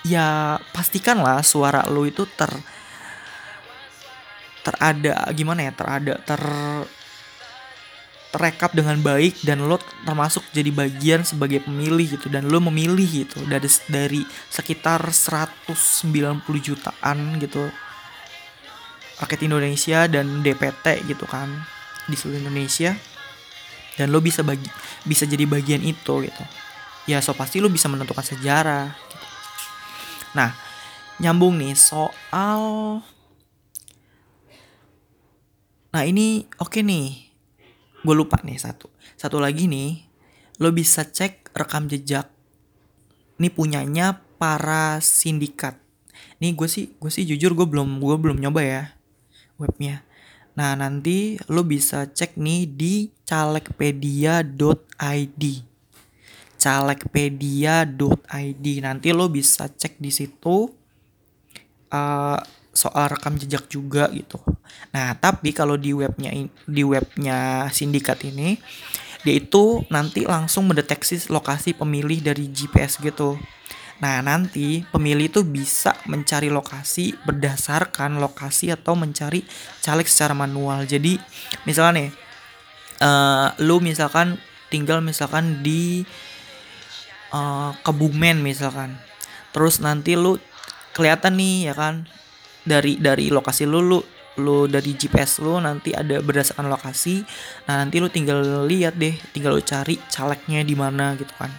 [0.00, 2.48] ya pastikanlah suara lo itu ter
[4.64, 6.40] terada gimana ya terada ter
[8.30, 9.74] terekap dengan baik dan lo
[10.06, 12.30] termasuk jadi bagian sebagai pemilih gitu.
[12.30, 17.66] Dan lo memilih gitu dari dari sekitar 190 jutaan gitu
[19.20, 21.50] rakyat Indonesia dan DPT gitu kan
[22.08, 22.96] di seluruh Indonesia
[23.98, 24.68] dan lo bisa bagi
[25.02, 26.44] bisa jadi bagian itu gitu
[27.08, 29.10] ya so pasti lo bisa menentukan sejarah
[30.30, 30.54] Nah,
[31.18, 32.62] nyambung nih soal
[35.90, 37.34] Nah, ini oke okay nih.
[38.06, 38.86] Gue lupa nih satu.
[39.18, 40.06] Satu lagi nih,
[40.62, 42.30] lo bisa cek rekam jejak.
[43.42, 45.82] Ini punyanya para sindikat.
[46.38, 48.82] Nih gue sih, gue sih jujur gue belum gue belum nyoba ya
[49.58, 50.06] webnya.
[50.58, 55.44] Nah nanti lo bisa cek nih di calegpedia.id
[56.60, 60.68] calegpedia.id nanti lo bisa cek di situ
[61.88, 62.36] uh,
[62.70, 64.38] soal rekam jejak juga gitu.
[64.94, 66.30] Nah tapi kalau di webnya
[66.66, 68.60] di webnya sindikat ini
[69.20, 73.36] dia itu nanti langsung mendeteksi lokasi pemilih dari GPS gitu.
[74.00, 79.44] Nah nanti pemilih itu bisa mencari lokasi berdasarkan lokasi atau mencari
[79.84, 80.88] caleg secara manual.
[80.88, 81.20] Jadi
[81.68, 82.10] misalnya nih,
[83.04, 84.40] uh, lu misalkan
[84.72, 86.08] tinggal misalkan di
[87.36, 88.96] uh, Kebumen misalkan.
[89.52, 90.40] Terus nanti lu
[90.96, 92.08] kelihatan nih ya kan
[92.64, 94.00] dari dari lokasi lu lu
[94.40, 97.20] lu dari GPS lu nanti ada berdasarkan lokasi.
[97.68, 101.52] Nah nanti lu tinggal lihat deh tinggal lu cari calegnya di mana gitu kan.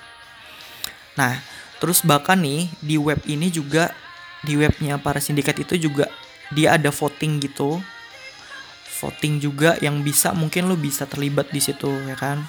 [1.22, 1.51] Nah
[1.82, 3.92] terus bahkan nih di web ini juga
[4.46, 6.08] di webnya para sindikat itu juga
[6.54, 7.82] dia ada voting gitu
[9.02, 12.46] voting juga yang bisa mungkin lu bisa terlibat di situ ya kan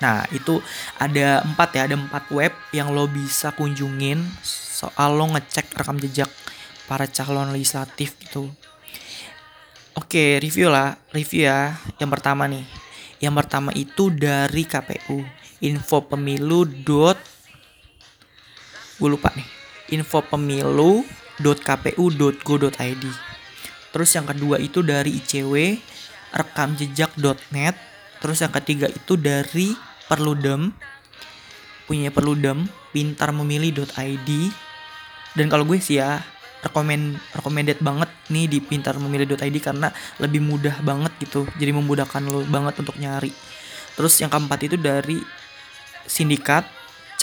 [0.00, 0.60] Nah itu
[1.00, 6.28] ada empat ya, ada empat web yang lo bisa kunjungin soal lo ngecek rekam jejak
[6.84, 8.52] para calon legislatif gitu.
[9.96, 11.80] Oke review lah, review ya.
[11.96, 12.64] Yang pertama nih,
[13.24, 15.24] yang pertama itu dari KPU,
[15.64, 17.16] info pemilu dot,
[18.96, 19.48] gue lupa nih,
[19.96, 21.04] info pemilu
[21.40, 23.04] dot kpu dot go dot id.
[23.92, 25.80] Terus yang kedua itu dari ICW,
[26.36, 30.72] rekamjejak.net Terus yang ketiga itu dari Perludem
[31.86, 34.30] punya Perludem pintarmemilih.id
[35.36, 36.24] dan kalau gue sih ya
[36.64, 41.46] rekomend recommended banget nih di pintarmemilih.id karena lebih mudah banget gitu.
[41.60, 43.30] Jadi memudahkan lo banget untuk nyari.
[43.94, 45.20] Terus yang keempat itu dari
[46.08, 46.66] sindikat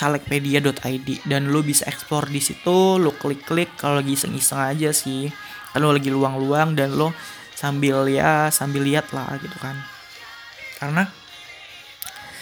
[0.04, 5.32] calegpedia.id dan lo bisa explore di situ lo klik-klik kalau lagi iseng-iseng aja sih.
[5.72, 7.16] Kalau lagi luang-luang dan lo
[7.56, 9.80] sambil ya sambil lihat lah gitu kan.
[10.76, 11.08] Karena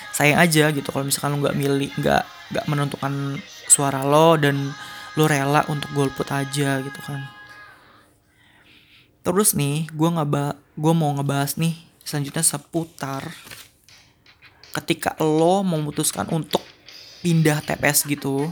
[0.10, 3.38] sayang aja gitu kalau misalkan lo nggak milih nggak nggak menentukan
[3.70, 4.74] suara lo dan
[5.14, 7.30] lo rela untuk golput aja gitu kan.
[9.22, 13.30] Terus nih gue nggak gue mau ngebahas nih selanjutnya seputar
[14.74, 16.71] ketika lo memutuskan untuk
[17.22, 18.50] pindah TPS gitu.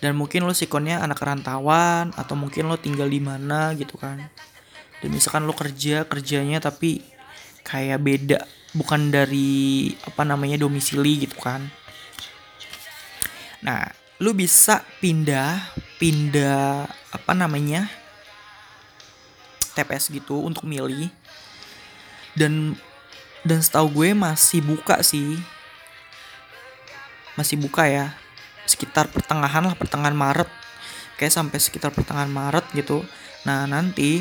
[0.00, 4.32] Dan mungkin lo sikonnya anak rantauan atau mungkin lo tinggal di mana gitu kan.
[5.04, 7.04] Dan misalkan lo kerja kerjanya tapi
[7.64, 8.40] kayak beda
[8.72, 11.68] bukan dari apa namanya domisili gitu kan.
[13.60, 15.60] Nah lu bisa pindah
[16.00, 17.92] pindah apa namanya
[19.76, 21.12] TPS gitu untuk milih.
[22.32, 22.72] Dan
[23.44, 25.40] dan setahu gue masih buka sih
[27.40, 28.12] masih buka ya.
[28.68, 30.48] Sekitar pertengahan lah pertengahan Maret.
[31.16, 33.00] Kayak sampai sekitar pertengahan Maret gitu.
[33.48, 34.20] Nah nanti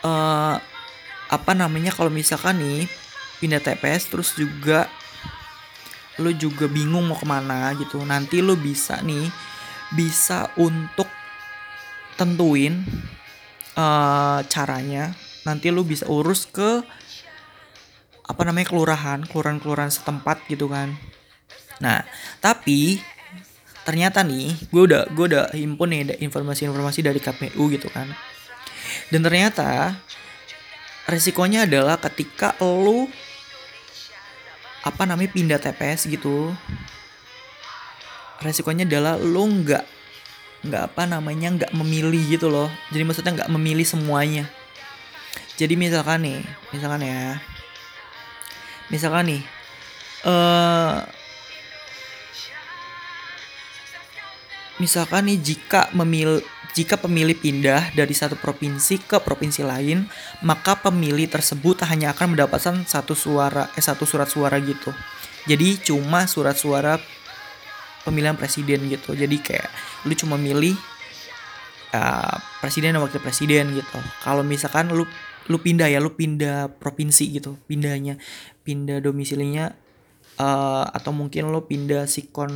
[0.00, 0.56] uh,
[1.28, 2.88] apa namanya kalau misalkan nih
[3.44, 4.88] pindah TPS terus juga
[6.18, 8.00] lo juga bingung mau ke mana gitu.
[8.00, 9.28] Nanti lo bisa nih
[9.92, 11.08] bisa untuk
[12.16, 12.80] tentuin
[13.76, 15.12] uh, caranya.
[15.44, 16.84] Nanti lo bisa urus ke
[18.28, 20.92] apa namanya kelurahan kelurahan kelurahan setempat gitu kan
[21.78, 22.02] nah
[22.42, 22.98] tapi
[23.88, 28.12] ternyata nih gue udah gue udah himpun nih informasi-informasi dari KPU gitu kan.
[29.08, 29.96] Dan ternyata
[31.08, 33.08] resikonya adalah ketika lo
[34.84, 36.52] apa namanya pindah TPS gitu
[38.44, 39.84] resikonya adalah lo nggak
[40.68, 42.68] nggak apa namanya nggak memilih gitu loh.
[42.92, 44.44] Jadi maksudnya nggak memilih semuanya.
[45.56, 46.38] Jadi misalkan nih
[46.76, 47.40] misalkan ya
[48.92, 49.42] misalkan nih
[50.22, 51.17] eh uh,
[54.78, 56.42] misalkan nih jika memilih
[56.78, 60.06] jika pemilih pindah dari satu provinsi ke provinsi lain,
[60.46, 64.94] maka pemilih tersebut hanya akan mendapatkan satu suara eh satu surat suara gitu.
[65.50, 67.02] Jadi cuma surat suara
[68.06, 69.16] pemilihan presiden gitu.
[69.16, 69.66] Jadi kayak
[70.06, 70.76] lu cuma milih
[71.96, 73.98] uh, presiden dan wakil presiden gitu.
[74.22, 75.02] Kalau misalkan lu
[75.48, 78.20] lu pindah ya, lu pindah provinsi gitu, pindahnya,
[78.62, 79.72] pindah domisilinya
[80.38, 82.50] uh, atau mungkin lo pindah si kon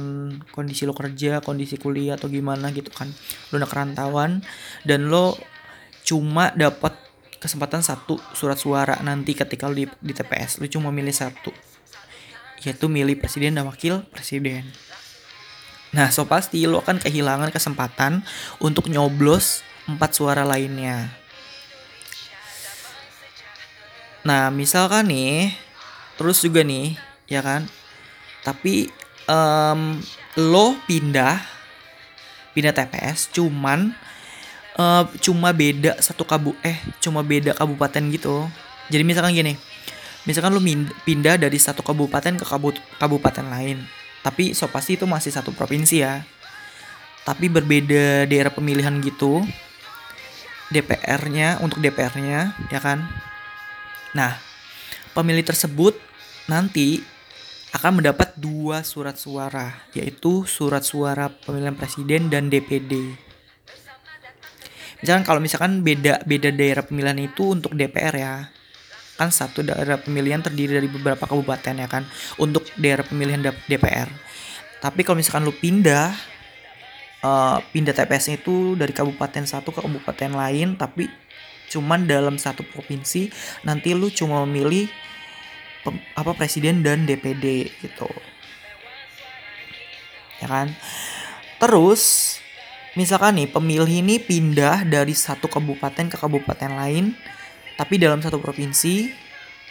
[0.54, 3.10] kondisi lo kerja kondisi kuliah atau gimana gitu kan.
[3.50, 4.40] Lo udah kerantauan
[4.86, 5.36] dan lo
[6.06, 6.94] cuma dapat
[7.42, 11.50] kesempatan satu surat suara nanti ketika lo di, di TPS lo cuma milih satu
[12.62, 14.62] yaitu milih presiden dan wakil presiden.
[15.90, 18.22] Nah so pasti lo akan kehilangan kesempatan
[18.62, 21.10] untuk nyoblos empat suara lainnya.
[24.22, 25.50] Nah misalkan nih
[26.14, 26.94] terus juga nih
[27.32, 27.64] ya kan?
[28.44, 28.92] Tapi
[29.24, 29.96] um,
[30.36, 31.40] lo pindah
[32.52, 33.96] pindah TPS cuman
[34.76, 38.44] uh, cuma beda satu kabu eh cuma beda kabupaten gitu.
[38.92, 39.56] Jadi misalkan gini
[40.22, 40.62] misalkan lo
[41.02, 43.82] pindah dari satu kabupaten ke kabu kabupaten lain
[44.22, 46.22] tapi so pasti itu masih satu provinsi ya.
[47.22, 49.46] Tapi berbeda daerah pemilihan gitu
[50.74, 53.02] DPR-nya untuk DPR-nya ya kan?
[54.14, 54.38] Nah
[55.12, 55.98] pemilih tersebut
[56.46, 57.02] nanti
[57.72, 63.16] akan mendapat dua surat suara, yaitu surat suara pemilihan presiden dan DPD.
[65.00, 68.34] Misalkan kalau misalkan beda beda daerah pemilihan itu untuk DPR ya,
[69.16, 72.04] kan satu daerah pemilihan terdiri dari beberapa kabupaten ya kan,
[72.36, 74.12] untuk daerah pemilihan DPR.
[74.84, 76.12] Tapi kalau misalkan lu pindah
[77.24, 81.08] uh, pindah TPS itu dari kabupaten satu ke kabupaten lain, tapi
[81.72, 83.32] cuman dalam satu provinsi,
[83.64, 84.92] nanti lu cuma memilih
[86.14, 88.10] apa presiden dan DPD gitu.
[90.42, 90.74] Ya kan?
[91.58, 92.36] Terus
[92.98, 97.14] misalkan nih pemilih ini pindah dari satu kabupaten ke kabupaten lain
[97.78, 99.10] tapi dalam satu provinsi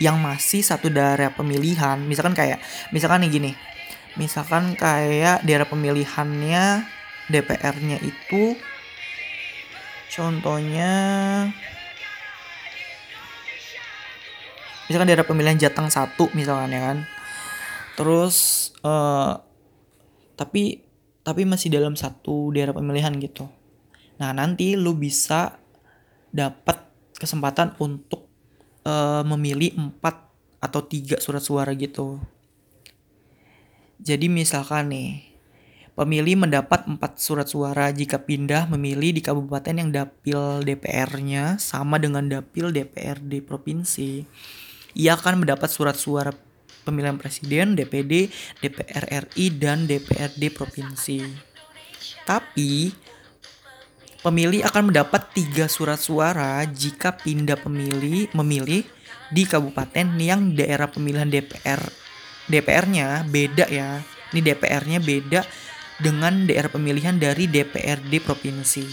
[0.01, 2.01] yang masih satu daerah pemilihan.
[2.01, 3.51] Misalkan kayak misalkan nih gini
[4.19, 6.83] misalkan kayak daerah pemilihannya
[7.31, 8.59] DPR-nya itu
[10.11, 10.91] contohnya
[14.91, 16.97] misalkan daerah pemilihan Jateng satu misalkan ya kan?
[17.95, 18.35] Terus
[18.83, 19.39] uh,
[20.35, 20.83] tapi
[21.23, 23.47] tapi masih dalam satu daerah pemilihan gitu.
[24.19, 25.55] Nah nanti lu bisa
[26.35, 28.27] dapat kesempatan untuk
[28.83, 30.27] uh, memilih empat
[30.59, 32.19] atau tiga surat suara gitu.
[34.01, 35.31] Jadi misalkan nih
[35.93, 42.25] pemilih mendapat empat surat suara jika pindah memilih di kabupaten yang dapil DPR-nya sama dengan
[42.25, 44.25] dapil DPRD provinsi
[44.97, 46.33] ia akan mendapat surat suara
[46.81, 51.21] pemilihan presiden, DPD, DPR RI, dan DPRD provinsi.
[52.25, 52.89] Tapi,
[54.25, 58.85] pemilih akan mendapat tiga surat suara jika pindah pemilih memilih
[59.31, 61.81] di kabupaten yang daerah pemilihan DPR
[62.51, 64.03] DPR-nya beda ya.
[64.31, 65.41] Ini DPR-nya beda
[65.99, 68.83] dengan daerah pemilihan dari DPRD provinsi.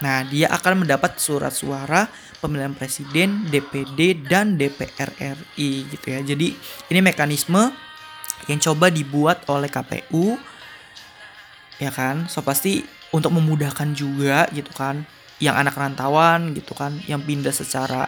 [0.00, 2.08] Nah, dia akan mendapat surat suara
[2.44, 6.20] pemilihan presiden, DPD dan DPR RI gitu ya.
[6.20, 6.52] Jadi
[6.92, 7.72] ini mekanisme
[8.44, 10.36] yang coba dibuat oleh KPU
[11.80, 12.28] ya kan.
[12.28, 12.84] So pasti
[13.16, 15.08] untuk memudahkan juga gitu kan
[15.40, 18.06] yang anak rantauan gitu kan yang pindah secara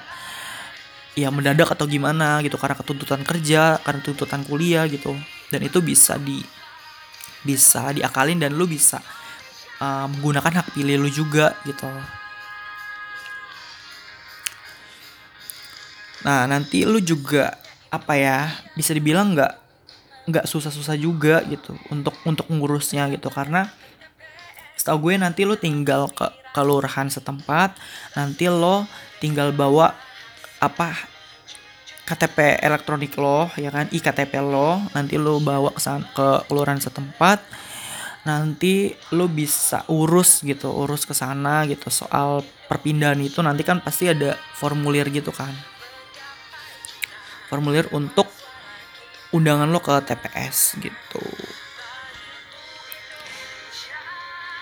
[1.16, 5.16] ya mendadak atau gimana gitu karena ketuntutan kerja, karena tuntutan kuliah gitu.
[5.48, 6.44] Dan itu bisa di
[7.40, 9.00] bisa diakalin dan lu bisa
[9.80, 11.88] uh, menggunakan hak pilih lu juga gitu.
[16.24, 17.58] Nah nanti lu juga
[17.92, 19.52] apa ya bisa dibilang nggak
[20.26, 23.28] nggak susah-susah juga gitu untuk untuk ngurusnya gitu.
[23.28, 23.68] Karena
[24.78, 27.76] setahu gue nanti lo tinggal ke kelurahan setempat
[28.16, 28.88] nanti lo
[29.20, 29.92] tinggal bawa
[30.60, 30.94] apa
[32.06, 35.80] KTP elektronik lo ya kan iktp lo nanti lo bawa ke
[36.14, 37.42] ke kelurahan setempat
[38.22, 41.90] nanti lo bisa urus gitu urus ke sana gitu.
[41.90, 45.50] Soal perpindahan itu nanti kan pasti ada formulir gitu kan
[47.46, 48.26] formulir untuk
[49.34, 51.24] undangan lo ke TPS gitu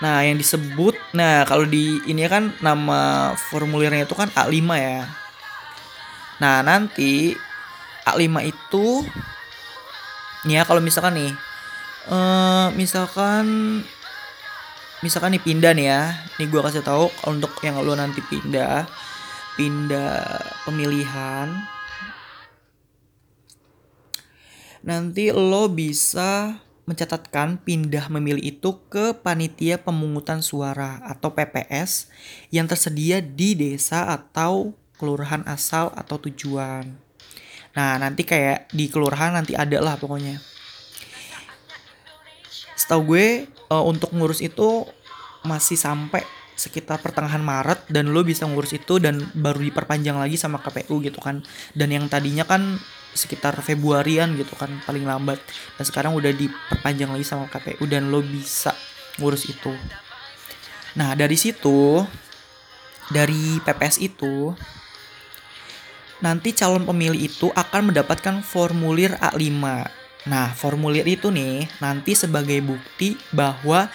[0.02, 5.08] Nah, yang disebut, nah kalau di ini kan nama formulirnya itu kan A5 ya.
[6.44, 7.32] Nah, nanti
[8.04, 9.06] A5 itu
[10.44, 11.32] ya kalau misalkan nih
[12.12, 13.46] uh, misalkan
[15.00, 16.02] misalkan nih pindah nih ya.
[16.36, 18.84] Nih gua kasih tahu untuk yang lo nanti pindah
[19.56, 20.20] pindah
[20.66, 21.48] pemilihan
[24.84, 32.12] nanti lo bisa mencatatkan pindah memilih itu ke panitia pemungutan suara atau PPS
[32.52, 36.92] yang tersedia di desa atau kelurahan asal atau tujuan.
[37.74, 40.38] Nah, nanti kayak di kelurahan nanti ada lah pokoknya.
[42.76, 43.26] Setahu gue
[43.72, 44.84] uh, untuk ngurus itu
[45.42, 46.22] masih sampai
[46.54, 51.18] sekitar pertengahan Maret dan lo bisa ngurus itu dan baru diperpanjang lagi sama KPU gitu
[51.18, 51.42] kan.
[51.72, 52.78] Dan yang tadinya kan
[53.14, 55.38] sekitar Februarian gitu kan paling lambat.
[55.78, 58.74] Dan sekarang udah diperpanjang lagi sama KPU dan lo bisa
[59.22, 59.72] ngurus itu.
[60.98, 62.02] Nah dari situ
[63.10, 64.54] dari PPS itu
[66.22, 69.60] nanti calon pemilih itu akan mendapatkan formulir A5
[70.24, 73.92] nah formulir itu nih nanti sebagai bukti bahwa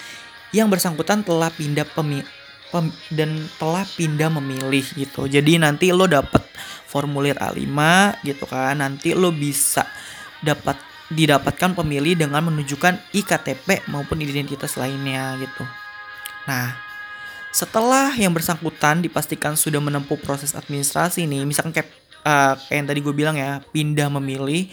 [0.54, 2.30] yang bersangkutan telah pindah pemilih
[2.70, 5.26] pem dan telah pindah memilih gitu.
[5.26, 6.46] Jadi nanti lo dapet
[6.90, 7.70] formulir A5
[8.26, 8.82] gitu kan.
[8.82, 9.86] Nanti lo bisa
[10.42, 15.66] dapat didapatkan pemilih dengan menunjukkan iktp maupun identitas lainnya gitu.
[16.46, 16.78] Nah,
[17.50, 21.90] setelah yang bersangkutan dipastikan sudah menempuh proses administrasi nih, misalkan kayak
[22.22, 24.70] uh, kayak yang tadi gue bilang ya, pindah memilih,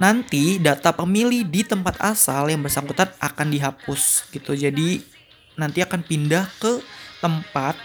[0.00, 4.56] nanti data pemilih di tempat asal yang bersangkutan akan dihapus gitu.
[4.56, 5.04] Jadi
[5.60, 6.80] nanti akan pindah ke
[7.20, 7.76] tempat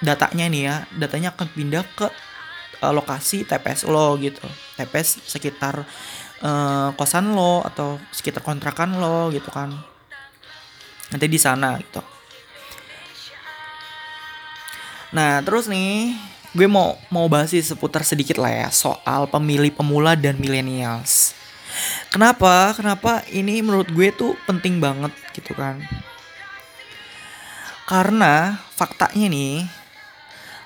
[0.00, 2.08] datanya nih ya datanya akan pindah ke
[2.82, 4.44] uh, lokasi TPS lo gitu.
[4.76, 5.84] TPS sekitar
[6.42, 9.72] uh, kosan lo atau sekitar kontrakan lo gitu kan.
[11.12, 12.02] Nanti di sana gitu.
[15.10, 16.14] Nah terus nih
[16.50, 21.38] gue mau mau bahas sih seputar sedikit lah ya soal pemilih pemula dan millennials.
[22.10, 22.74] Kenapa?
[22.74, 25.78] Kenapa ini menurut gue tuh penting banget gitu kan?
[27.86, 29.66] Karena faktanya nih,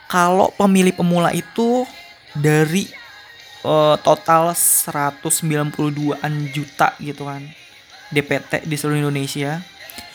[0.09, 1.89] kalau pemilih pemula itu
[2.35, 2.91] dari
[3.64, 7.43] uh, total 192-an juta gitu kan
[8.12, 9.62] DPT di seluruh Indonesia.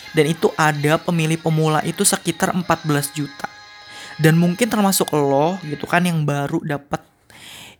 [0.09, 3.45] Dan itu ada pemilih pemula itu sekitar 14 juta.
[4.17, 7.05] Dan mungkin termasuk lo gitu kan yang baru dapat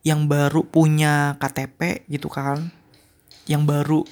[0.06, 2.72] yang baru punya KTP gitu kan
[3.50, 4.06] yang baru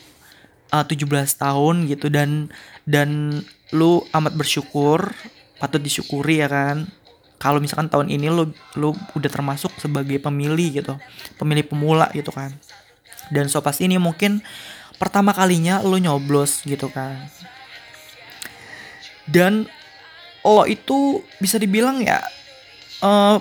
[0.74, 1.06] uh, 17
[1.38, 2.10] tahun gitu.
[2.10, 2.50] Dan
[2.90, 5.14] dan lu amat bersyukur
[5.62, 6.90] patut disyukuri ya kan
[7.38, 10.94] kalau misalkan tahun ini lu lu udah termasuk sebagai pemilih gitu
[11.38, 12.54] pemilih pemula gitu kan.
[13.30, 14.42] Dan so pasti ini mungkin
[14.98, 17.30] pertama kalinya lu nyoblos gitu kan.
[19.30, 19.70] Dan
[20.42, 22.24] lo itu bisa dibilang ya
[23.04, 23.38] uh,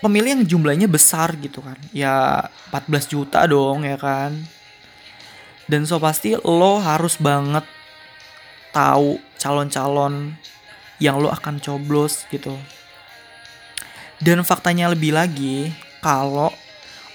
[0.00, 1.78] pemilih yang jumlahnya besar gitu kan.
[1.94, 4.34] Ya 14 juta dong ya kan.
[5.68, 7.62] Dan so pasti lo harus banget
[8.72, 10.34] tahu calon-calon
[10.98, 12.56] yang lo akan coblos gitu.
[14.18, 15.70] Dan faktanya lebih lagi,
[16.02, 16.50] kalau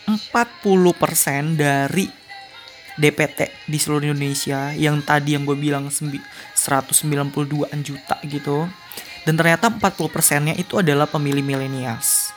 [0.07, 2.07] 40% dari
[2.93, 8.69] DPT di seluruh Indonesia yang tadi yang gue bilang 192an juta gitu.
[9.23, 12.35] Dan ternyata 40%-nya itu adalah pemilih milenials.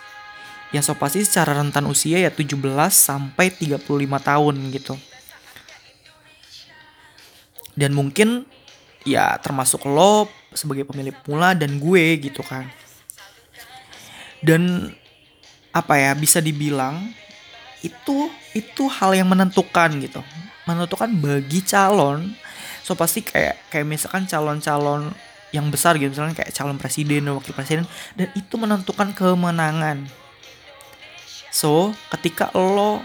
[0.74, 2.58] Yang so pasti secara rentan usia ya 17
[2.90, 4.94] sampai 35 tahun gitu.
[7.76, 8.46] Dan mungkin
[9.06, 12.66] ya termasuk lo sebagai pemilih pemula dan gue gitu kan
[14.44, 14.92] dan
[15.76, 17.12] apa ya bisa dibilang
[17.84, 20.24] itu itu hal yang menentukan gitu.
[20.64, 22.34] Menentukan bagi calon.
[22.82, 25.12] So pasti kayak kayak misalkan calon-calon
[25.54, 26.10] yang besar gitu.
[26.10, 27.84] Misalkan kayak calon presiden dan wakil presiden.
[28.18, 30.08] Dan itu menentukan kemenangan.
[31.52, 33.04] So ketika lo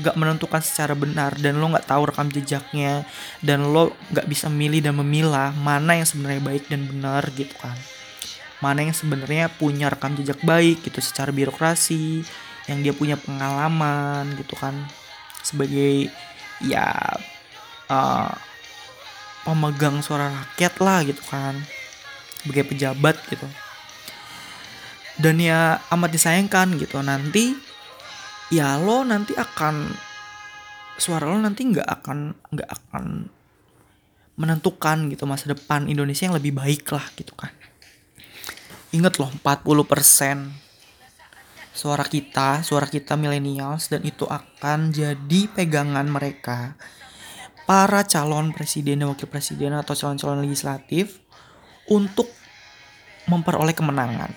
[0.00, 3.04] gak menentukan secara benar dan lo gak tahu rekam jejaknya
[3.44, 7.76] dan lo gak bisa milih dan memilah mana yang sebenarnya baik dan benar gitu kan
[8.62, 12.22] mana yang sebenarnya punya rekam jejak baik gitu secara birokrasi
[12.70, 14.86] yang dia punya pengalaman gitu kan.
[15.42, 16.06] Sebagai
[16.62, 16.94] ya
[17.90, 18.30] uh,
[19.42, 21.58] pemegang suara rakyat lah gitu kan.
[22.38, 23.50] Sebagai pejabat gitu.
[25.18, 27.02] Dan ya amat disayangkan gitu.
[27.02, 27.58] Nanti
[28.54, 29.90] ya lo nanti akan
[31.02, 32.18] suara lo nanti nggak akan
[32.54, 33.26] nggak akan
[34.38, 37.52] menentukan gitu masa depan Indonesia yang lebih baik lah gitu kan
[38.92, 40.52] inget loh 40%
[41.72, 46.76] suara kita suara kita millennials dan itu akan jadi pegangan mereka
[47.64, 51.24] para calon presiden dan wakil presiden atau calon-calon legislatif
[51.88, 52.28] untuk
[53.26, 54.36] memperoleh kemenangan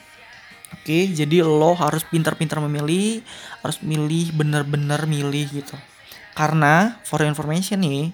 [0.75, 3.23] Oke, jadi lo harus pintar-pintar memilih,
[3.63, 5.73] harus milih bener-bener milih gitu.
[6.35, 8.11] Karena for information nih,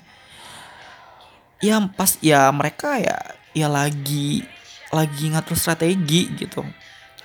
[1.60, 3.18] ya pas ya mereka ya
[3.52, 4.46] ya lagi
[4.92, 6.64] lagi ngatur strategi gitu.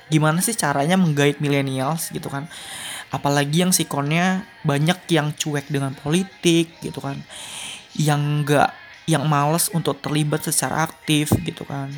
[0.07, 2.47] Gimana sih caranya menggait millennials gitu kan?
[3.11, 7.19] Apalagi yang sikonnya banyak yang cuek dengan politik gitu kan.
[7.99, 8.71] Yang enggak
[9.07, 11.91] yang males untuk terlibat secara aktif gitu kan.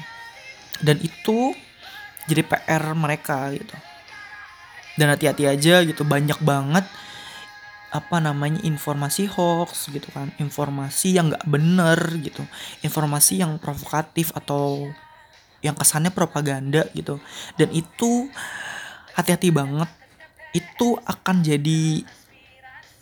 [0.80, 1.52] Dan itu
[2.28, 3.76] jadi PR mereka gitu
[4.98, 6.84] dan hati-hati aja gitu banyak banget
[7.88, 12.44] apa namanya informasi hoax gitu kan informasi yang nggak bener gitu
[12.84, 14.92] informasi yang provokatif atau
[15.64, 17.18] yang kesannya propaganda gitu.
[17.58, 18.30] Dan itu
[19.14, 19.90] hati-hati banget.
[20.54, 22.02] Itu akan jadi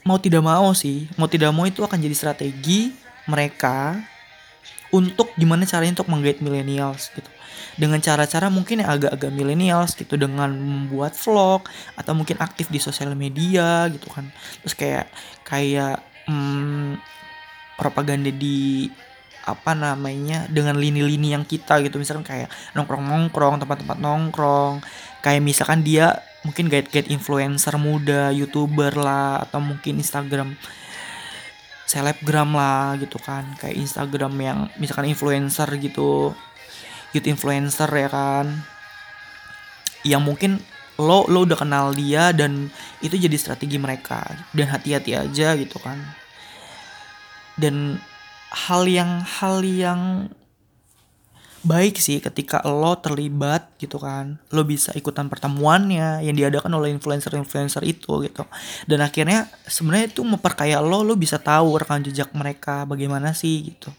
[0.06, 2.94] mau tidak mau sih mau tidak mau itu akan jadi strategi
[3.26, 3.98] mereka
[4.94, 7.26] untuk gimana caranya untuk menggait millennials gitu.
[7.76, 11.66] Dengan cara-cara mungkin yang agak-agak millennials gitu dengan membuat vlog
[11.98, 14.30] atau mungkin aktif di sosial media gitu kan.
[14.62, 15.06] Terus kayak
[15.44, 16.00] kayak
[16.30, 16.96] hmm,
[17.76, 18.88] propaganda di
[19.46, 22.02] apa namanya dengan lini-lini yang kita gitu.
[22.02, 24.82] Misalkan kayak nongkrong-nongkrong tempat-tempat nongkrong.
[25.22, 30.58] Kayak misalkan dia mungkin guide-guide influencer muda youtuber lah atau mungkin Instagram
[31.86, 33.54] selebgram lah gitu kan.
[33.62, 36.34] Kayak Instagram yang misalkan influencer gitu
[37.14, 38.66] youth influencer ya kan.
[40.02, 40.52] Yang mungkin
[40.98, 42.66] lo lo udah kenal dia dan
[42.98, 44.26] itu jadi strategi mereka.
[44.50, 46.02] Dan hati-hati aja gitu kan.
[47.54, 48.02] Dan
[48.56, 50.32] hal yang hal yang
[51.66, 54.38] baik sih ketika lo terlibat gitu kan.
[54.54, 58.46] Lo bisa ikutan pertemuannya yang diadakan oleh influencer-influencer itu gitu.
[58.86, 63.90] Dan akhirnya sebenarnya itu memperkaya lo lo bisa tahu rekam jejak mereka bagaimana sih gitu.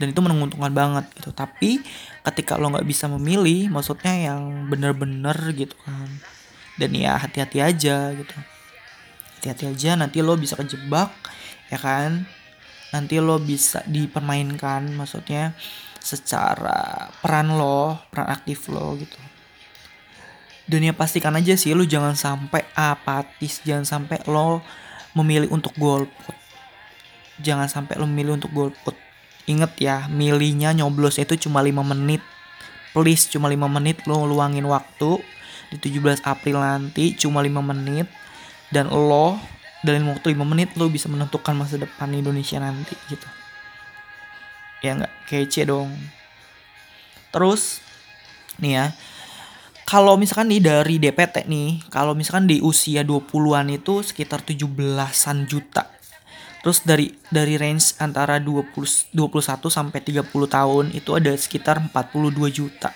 [0.00, 1.30] Dan itu menguntungkan banget gitu.
[1.36, 1.84] Tapi
[2.24, 6.08] ketika lo nggak bisa memilih maksudnya yang bener-bener gitu kan.
[6.80, 8.36] Dan ya hati-hati aja gitu.
[9.38, 11.12] Hati-hati aja nanti lo bisa kejebak
[11.66, 12.24] ya kan
[12.96, 15.52] nanti lo bisa dipermainkan maksudnya
[16.00, 19.20] secara peran lo peran aktif lo gitu.
[20.66, 24.64] Dan ya pastikan aja sih lo jangan sampai apatis jangan sampai lo
[25.12, 26.34] memilih untuk golput
[27.38, 28.96] jangan sampai lo memilih untuk golput
[29.46, 32.18] Ingat ya, milihnya nyoblos itu cuma 5 menit.
[32.90, 35.22] Please, cuma 5 menit lo luangin waktu.
[35.70, 38.10] Di 17 April nanti cuma 5 menit.
[38.74, 39.38] Dan lo
[39.84, 43.26] dalam waktu 5 menit lo bisa menentukan masa depan Indonesia nanti gitu.
[44.80, 45.92] Ya nggak kece dong.
[47.34, 47.84] Terus
[48.60, 48.86] nih ya,
[49.84, 55.96] kalau misalkan nih dari DPT nih, kalau misalkan di usia 20-an itu sekitar 17-an juta
[56.66, 62.90] Terus dari dari range antara 20 21 sampai 30 tahun itu ada sekitar 42 juta.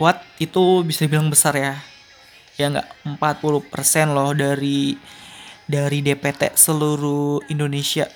[0.00, 0.24] What?
[0.40, 1.76] Itu bisa dibilang besar ya.
[2.56, 4.96] Ya enggak 40% loh dari
[5.68, 8.08] dari DPT seluruh Indonesia.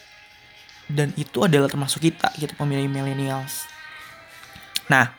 [0.90, 3.68] Dan itu adalah termasuk kita gitu pemilih millennials.
[4.90, 5.14] Nah,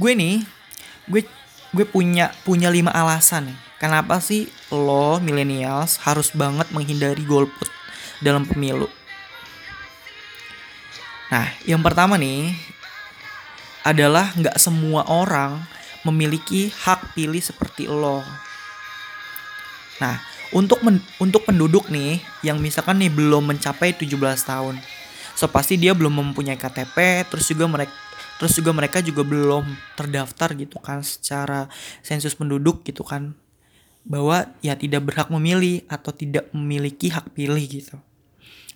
[0.00, 0.40] gue nih
[1.10, 1.22] gue
[1.74, 7.68] gue punya punya lima alasan nih Kenapa sih lo millennials harus banget menghindari golput
[8.24, 8.88] dalam pemilu?
[11.28, 12.56] Nah, yang pertama nih
[13.84, 15.60] adalah nggak semua orang
[16.00, 18.24] memiliki hak pilih seperti lo.
[20.04, 20.20] Nah,
[20.52, 24.76] untuk men untuk penduduk nih yang misalkan nih belum mencapai 17 tahun.
[25.32, 27.96] So pasti dia belum mempunyai KTP, terus juga mereka
[28.36, 29.64] terus juga mereka juga belum
[29.96, 31.72] terdaftar gitu kan secara
[32.04, 33.32] sensus penduduk gitu kan
[34.04, 37.96] bahwa ya tidak berhak memilih atau tidak memiliki hak pilih gitu.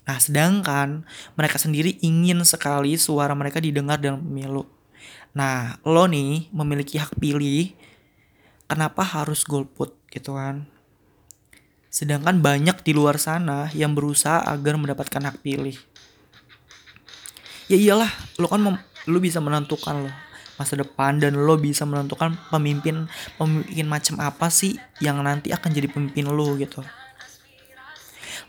[0.08, 1.04] Nah, sedangkan
[1.36, 4.64] mereka sendiri ingin sekali suara mereka didengar dalam pemilu.
[5.36, 7.76] Nah, lo nih memiliki hak pilih,
[8.64, 10.77] kenapa harus golput gitu kan?
[11.88, 15.76] Sedangkan banyak di luar sana yang berusaha agar mendapatkan hak pilih.
[17.68, 18.60] Ya iyalah, lo kan
[19.08, 20.14] lo bisa menentukan loh
[20.58, 23.06] masa depan dan lo bisa menentukan pemimpin
[23.38, 26.82] pemimpin macam apa sih yang nanti akan jadi pemimpin lo gitu.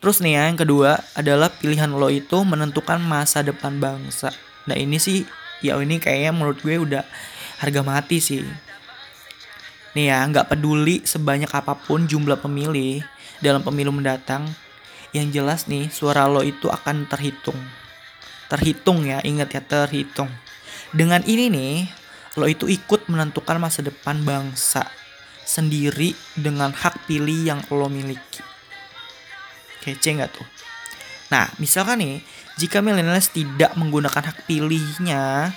[0.02, 4.34] Terus nih ya yang kedua adalah pilihan lo itu menentukan masa depan bangsa.
[4.66, 5.24] Nah ini sih
[5.62, 7.06] ya ini kayaknya menurut gue udah
[7.62, 8.42] harga mati sih.
[9.90, 13.02] nih ya nggak peduli sebanyak apa pun jumlah pemilih
[13.40, 14.48] dalam pemilu mendatang
[15.16, 17.58] yang jelas nih suara lo itu akan terhitung.
[18.50, 20.30] Terhitung ya ingat ya terhitung.
[20.94, 21.76] Dengan ini nih
[22.38, 24.86] lo itu ikut menentukan masa depan bangsa
[25.46, 28.46] sendiri dengan hak pilih yang lo miliki.
[29.82, 30.48] Kece nggak tuh?
[31.34, 32.22] Nah misalkan nih
[32.62, 35.56] jika millennials tidak menggunakan hak pilihnya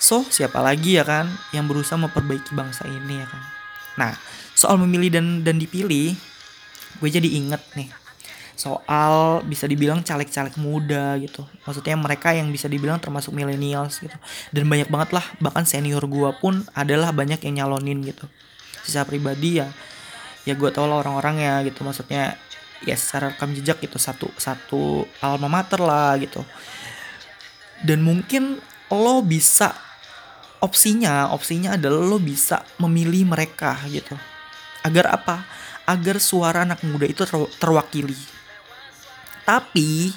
[0.00, 3.42] so siapa lagi ya kan yang berusaha memperbaiki bangsa ini ya kan?
[4.00, 4.12] Nah
[4.56, 6.16] soal memilih dan dan dipilih
[6.98, 8.00] gue jadi inget nih
[8.60, 11.48] soal bisa dibilang caleg-caleg muda gitu.
[11.64, 14.12] Maksudnya mereka yang bisa dibilang termasuk millennials gitu.
[14.52, 18.28] Dan banyak banget lah bahkan senior gue pun adalah banyak yang nyalonin gitu.
[18.84, 19.72] Secara pribadi ya
[20.44, 21.80] ya gue tau lah orang-orang ya gitu.
[21.80, 22.36] Maksudnya
[22.84, 26.44] ya secara rekam jejak gitu satu satu alma mater lah gitu.
[27.80, 28.60] Dan mungkin
[28.92, 29.72] lo bisa
[30.60, 34.12] opsinya opsinya adalah lo bisa memilih mereka gitu.
[34.84, 35.48] Agar apa
[35.86, 38.16] agar suara anak muda itu ter terwakili.
[39.44, 40.12] Tapi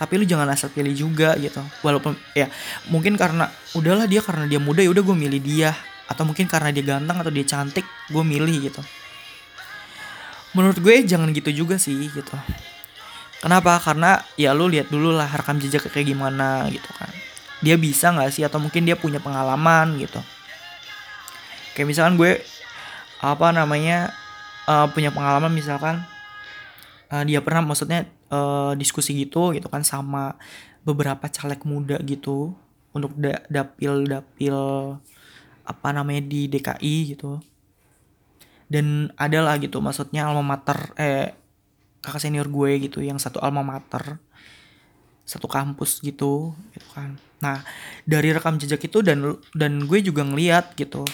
[0.00, 1.60] tapi lu jangan asal pilih juga gitu.
[1.84, 2.48] Walaupun ya
[2.88, 5.76] mungkin karena udahlah dia karena dia muda ya udah gue milih dia.
[6.08, 8.80] Atau mungkin karena dia ganteng atau dia cantik gue milih gitu.
[10.56, 12.36] Menurut gue jangan gitu juga sih gitu.
[13.44, 13.76] Kenapa?
[13.80, 17.12] Karena ya lu lihat dulu lah rekam jejak kayak gimana gitu kan.
[17.60, 18.42] Dia bisa nggak sih?
[18.44, 20.18] Atau mungkin dia punya pengalaman gitu.
[21.76, 22.40] Kayak misalkan gue
[23.20, 24.16] apa namanya
[24.68, 26.02] uh, punya pengalaman misalkan
[27.12, 30.36] uh, dia pernah maksudnya uh, diskusi gitu gitu kan sama
[30.84, 32.56] beberapa caleg muda gitu
[32.90, 34.56] untuk da dapil dapil
[35.62, 37.38] apa namanya di DKI gitu.
[38.70, 41.34] Dan ada lah gitu maksudnya alma mater eh
[42.00, 44.16] kakak senior gue gitu yang satu alma mater
[45.26, 47.18] satu kampus gitu gitu kan.
[47.42, 47.62] Nah
[48.06, 51.06] dari rekam jejak itu dan dan gue juga ngeliat gitu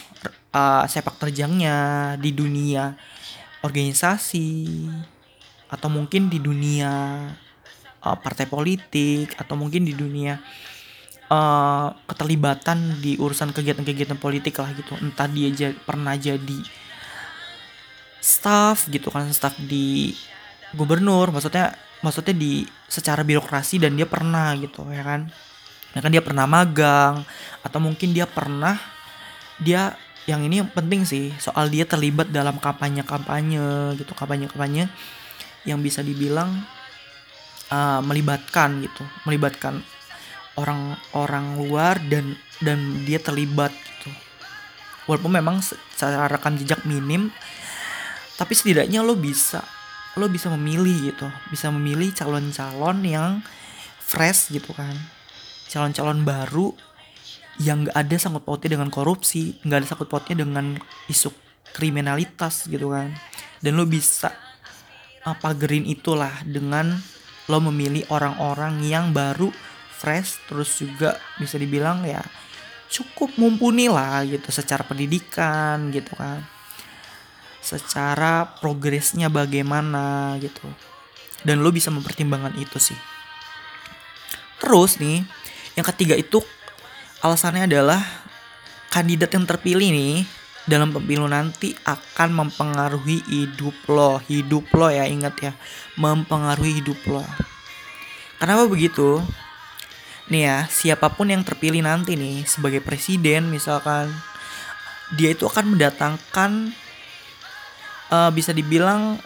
[0.52, 2.96] uh, sepak terjangnya di dunia
[3.66, 4.78] organisasi
[5.66, 7.26] atau mungkin di dunia
[8.06, 10.38] uh, partai politik atau mungkin di dunia
[11.26, 14.94] uh, keterlibatan di urusan kegiatan-kegiatan politik lah gitu.
[15.02, 16.60] Entah dia jad, pernah jadi
[18.22, 20.10] staff gitu kan staff di
[20.74, 25.26] gubernur maksudnya maksudnya di secara birokrasi dan dia pernah gitu ya kan.
[25.96, 27.24] Ya kan dia pernah magang
[27.64, 28.76] atau mungkin dia pernah
[29.56, 29.96] dia
[30.26, 34.90] yang ini yang penting sih soal dia terlibat dalam kampanye kampanye gitu kampanye kampanye
[35.62, 36.66] yang bisa dibilang
[37.70, 39.82] uh, melibatkan gitu melibatkan
[40.58, 44.10] orang-orang luar dan dan dia terlibat gitu.
[45.06, 47.30] Walaupun memang secara rekam jejak minim
[48.36, 49.64] tapi setidaknya lo bisa
[50.16, 53.32] lo bisa memilih gitu bisa memilih calon-calon yang
[54.00, 54.92] fresh gitu kan
[55.68, 56.72] calon-calon baru
[57.62, 60.76] yang gak ada sangkut pautnya dengan korupsi nggak ada sangkut pautnya dengan
[61.08, 61.32] isu
[61.72, 63.12] kriminalitas gitu kan.
[63.60, 64.32] Dan lo bisa
[65.26, 66.96] apa green itulah dengan
[67.50, 69.50] lo memilih orang-orang yang baru
[69.96, 72.20] fresh terus juga bisa dibilang ya
[72.86, 76.44] cukup mumpuni lah gitu secara pendidikan gitu kan.
[77.64, 80.68] Secara progresnya bagaimana gitu.
[81.42, 82.98] Dan lo bisa mempertimbangkan itu sih.
[84.62, 85.26] Terus nih
[85.76, 86.40] yang ketiga itu
[87.20, 88.00] alasannya adalah
[88.92, 90.24] kandidat yang terpilih nih
[90.66, 94.18] dalam pemilu nanti akan mempengaruhi hidup lo.
[94.26, 95.52] Hidup lo ya ingat ya.
[95.96, 97.22] Mempengaruhi hidup lo.
[98.36, 99.22] Kenapa begitu?
[100.26, 104.10] Nih ya siapa pun yang terpilih nanti nih sebagai presiden misalkan
[105.14, 106.74] dia itu akan mendatangkan
[108.10, 109.22] uh, bisa dibilang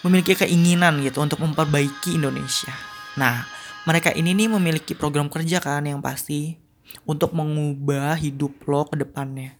[0.00, 2.72] memiliki keinginan gitu untuk memperbaiki Indonesia.
[3.20, 3.44] Nah
[3.88, 6.58] mereka ini nih memiliki program kerja kan yang pasti
[7.08, 9.56] untuk mengubah hidup lo ke depannya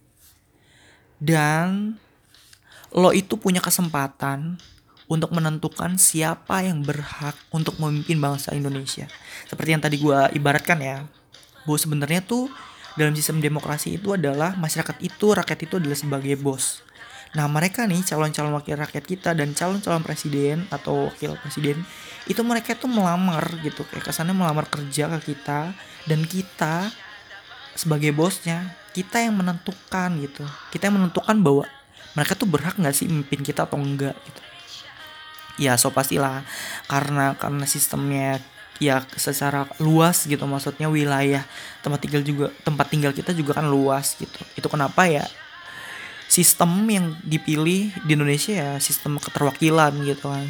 [1.23, 1.97] dan
[2.93, 4.61] lo itu punya kesempatan
[5.07, 9.09] untuk menentukan siapa yang berhak untuk memimpin bangsa Indonesia.
[9.45, 11.05] Seperti yang tadi gue ibaratkan ya,
[11.67, 12.47] bahwa sebenarnya tuh
[12.95, 16.85] dalam sistem demokrasi itu adalah masyarakat itu, rakyat itu adalah sebagai bos.
[17.33, 21.81] Nah mereka nih calon-calon wakil rakyat kita dan calon-calon presiden atau wakil presiden
[22.29, 23.81] itu mereka tuh melamar gitu.
[23.89, 25.73] Kayak kesannya melamar kerja ke kita
[26.05, 26.93] dan kita
[27.73, 30.45] sebagai bosnya kita yang menentukan gitu.
[30.69, 31.65] Kita yang menentukan bahwa
[32.13, 34.41] mereka tuh berhak nggak sih memimpin kita atau enggak gitu.
[35.57, 36.45] Ya so pastilah.
[36.85, 38.37] Karena karena sistemnya
[38.77, 40.45] ya secara luas gitu.
[40.45, 41.41] Maksudnya wilayah
[41.81, 44.37] tempat tinggal juga tempat tinggal kita juga kan luas gitu.
[44.53, 45.25] Itu kenapa ya
[46.33, 50.49] sistem yang dipilih di Indonesia ya sistem keterwakilan gitu kan.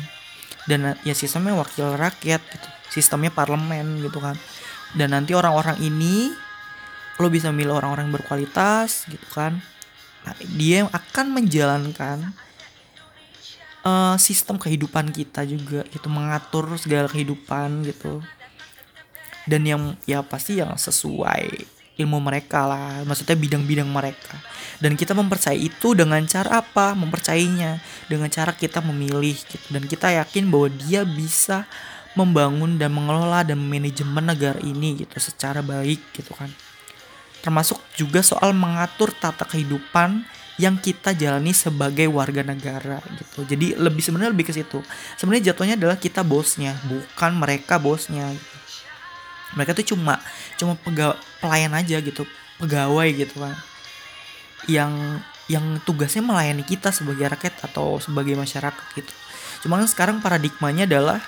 [0.64, 4.40] Dan ya sistemnya wakil rakyat gitu sistemnya parlemen gitu kan.
[4.96, 6.32] Dan nanti orang-orang ini
[7.20, 9.60] lo bisa milih orang-orang berkualitas gitu kan.
[10.24, 12.32] Nah, dia yang akan menjalankan
[13.84, 18.24] uh, sistem kehidupan kita juga gitu mengatur segala kehidupan gitu.
[19.44, 21.68] Dan yang ya pasti yang sesuai
[21.98, 24.38] ilmu mereka lah maksudnya bidang-bidang mereka
[24.82, 27.78] dan kita mempercayai itu dengan cara apa mempercayainya
[28.10, 31.70] dengan cara kita memilih gitu dan kita yakin bahwa dia bisa
[32.14, 36.50] membangun dan mengelola dan manajemen negara ini gitu secara baik gitu kan
[37.46, 40.26] termasuk juga soal mengatur tata kehidupan
[40.62, 43.42] yang kita jalani sebagai warga negara gitu.
[43.42, 44.86] Jadi lebih sebenarnya lebih ke situ.
[45.18, 48.30] Sebenarnya jatuhnya adalah kita bosnya, bukan mereka bosnya.
[48.30, 48.63] Gitu.
[49.54, 50.20] Mereka tuh cuma
[50.60, 52.24] cuma pegawai pelayan aja gitu,
[52.62, 53.56] pegawai gitu kan.
[54.70, 54.94] Yang
[55.52, 59.14] yang tugasnya melayani kita sebagai rakyat atau sebagai masyarakat gitu.
[59.66, 61.20] Cuma kan sekarang paradigmanya adalah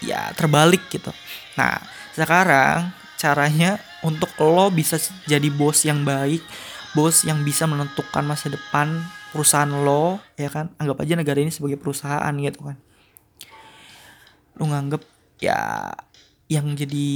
[0.00, 1.12] ya terbalik gitu.
[1.60, 1.80] Nah,
[2.16, 4.94] sekarang caranya untuk lo bisa
[5.26, 6.42] jadi bos yang baik
[6.94, 9.02] bos yang bisa menentukan masa depan
[9.34, 12.76] perusahaan lo ya kan anggap aja negara ini sebagai perusahaan gitu kan
[14.58, 15.02] lo nganggep
[15.42, 15.90] ya
[16.48, 17.08] yang jadi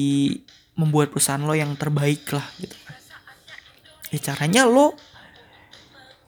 [0.77, 2.97] membuat perusahaan lo yang terbaik lah gitu kan.
[4.13, 4.97] Ya caranya lo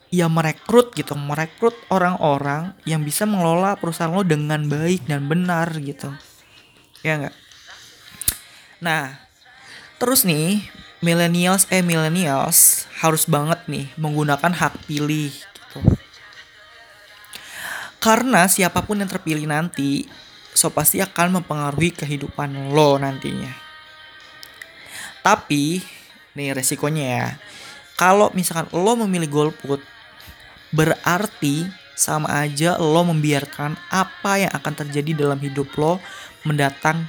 [0.09, 6.13] ya merekrut gitu merekrut orang-orang yang bisa mengelola perusahaan lo dengan baik dan benar gitu.
[7.05, 7.37] Ya enggak
[8.85, 9.17] nah
[9.97, 10.61] terus nih
[11.01, 15.81] millennials eh millennials harus banget nih menggunakan hak pilih gitu.
[18.01, 20.05] Karena siapa pun yang terpilih nanti
[20.55, 23.51] so pasti akan mempengaruhi kehidupan lo nantinya.
[25.21, 25.83] Tapi
[26.39, 27.27] nih resikonya ya.
[27.99, 29.83] Kalau misalkan lo memilih golput
[30.75, 36.03] berarti sama aja lo membiarkan apa yang akan terjadi dalam hidup lo
[36.43, 37.07] mendatang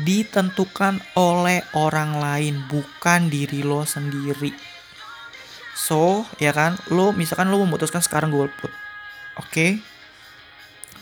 [0.00, 4.56] ditentukan oleh orang lain bukan diri lo sendiri
[5.76, 8.72] so ya kan lo misalkan lo memutuskan sekarang golput
[9.36, 9.84] oke okay?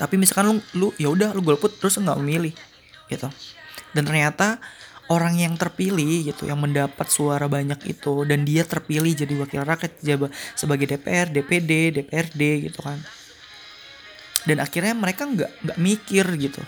[0.01, 2.57] Tapi misalkan lo lu ya udah lo golput terus nggak memilih
[3.12, 3.28] gitu.
[3.92, 4.57] Dan ternyata
[5.12, 10.01] orang yang terpilih gitu yang mendapat suara banyak itu dan dia terpilih jadi wakil rakyat
[10.01, 12.96] jabat sebagai DPR DPD DPRD gitu kan.
[14.48, 16.64] Dan akhirnya mereka nggak nggak mikir gitu.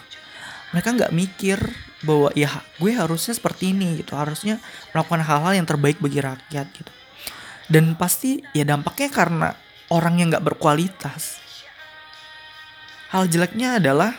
[0.76, 1.58] Mereka nggak mikir
[2.04, 4.12] bahwa ya gue harusnya seperti ini gitu.
[4.12, 4.60] Harusnya
[4.92, 6.92] melakukan hal-hal yang terbaik bagi rakyat gitu.
[7.72, 9.48] Dan pasti ya dampaknya karena
[9.88, 11.41] orang yang nggak berkualitas
[13.12, 14.16] hal jeleknya adalah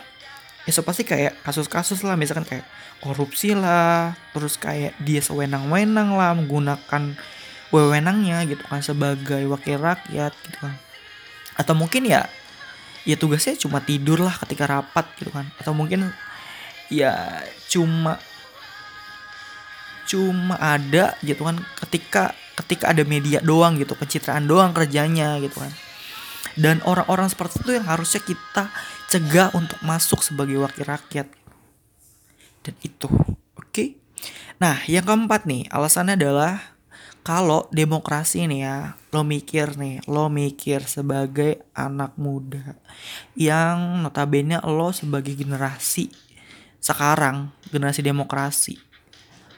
[0.64, 2.64] ya so pasti kayak kasus-kasus lah misalkan kayak
[3.02, 7.18] korupsi lah terus kayak dia sewenang-wenang lah menggunakan
[7.74, 10.78] wewenangnya gitu kan sebagai wakil rakyat gitu kan.
[11.58, 12.30] Atau mungkin ya
[13.02, 15.50] ya tugasnya cuma tidur lah ketika rapat gitu kan.
[15.58, 16.14] Atau mungkin
[16.86, 18.22] ya cuma
[20.06, 25.72] cuma ada gitu kan ketika ketika ada media doang gitu pencitraan doang kerjanya gitu kan
[26.54, 28.70] dan orang-orang seperti itu yang harusnya kita
[29.10, 31.26] cegah untuk masuk sebagai wakil rakyat.
[32.64, 33.70] Dan itu oke?
[33.70, 33.88] Okay?
[34.56, 36.78] nah yang keempat nih alasannya adalah
[37.26, 38.76] kalau demokrasi nih ya
[39.12, 42.78] lo mikir nih lo mikir sebagai anak muda
[43.36, 46.08] yang notabene lo sebagai generasi
[46.84, 48.76] sekarang generasi demokrasi.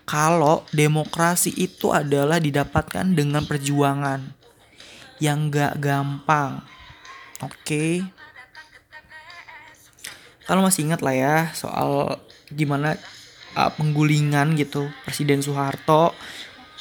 [0.06, 4.22] Kalau demokrasi itu adalah didapatkan dengan perjuangan
[5.18, 6.62] yang gak gampang
[7.42, 8.04] oke okay?
[10.46, 12.20] kalau masih ingat lah ya soal
[12.52, 12.94] gimana
[13.58, 16.14] uh, penggulingan gitu Presiden Soeharto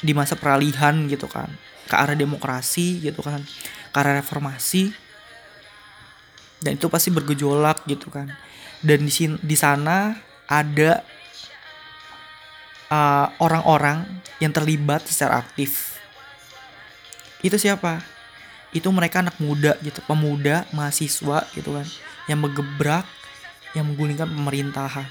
[0.00, 1.50] di masa peralihan gitu kan
[1.86, 3.42] ke arah demokrasi gitu kan
[3.90, 4.92] ke arah reformasi
[6.62, 8.32] dan itu pasti bergejolak gitu kan
[8.84, 10.14] dan di di sana
[10.46, 11.02] ada
[13.42, 15.98] orang-orang uh, yang terlibat secara aktif.
[17.42, 18.02] Itu siapa?
[18.76, 21.86] Itu mereka anak muda gitu, pemuda, mahasiswa gitu kan,
[22.28, 23.08] yang menggebrak,
[23.72, 25.08] yang menggulingkan pemerintahan.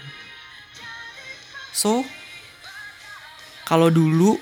[1.74, 2.05] So,
[3.66, 4.38] kalau dulu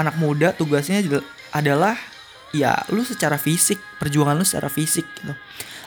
[0.00, 1.04] anak muda tugasnya
[1.52, 2.00] adalah
[2.56, 5.36] ya lu secara fisik, perjuangan lu secara fisik gitu.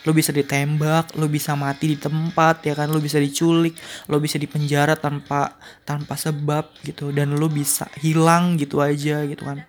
[0.06, 2.88] Lo bisa ditembak lo bisa mati di tempat ya kan.
[2.88, 3.76] Lo bisa diculik
[4.08, 7.10] lo bisa dipenjara tanpa tanpa sebab gitu.
[7.12, 9.66] Dan lo bisa hilang gitu aja gitu kan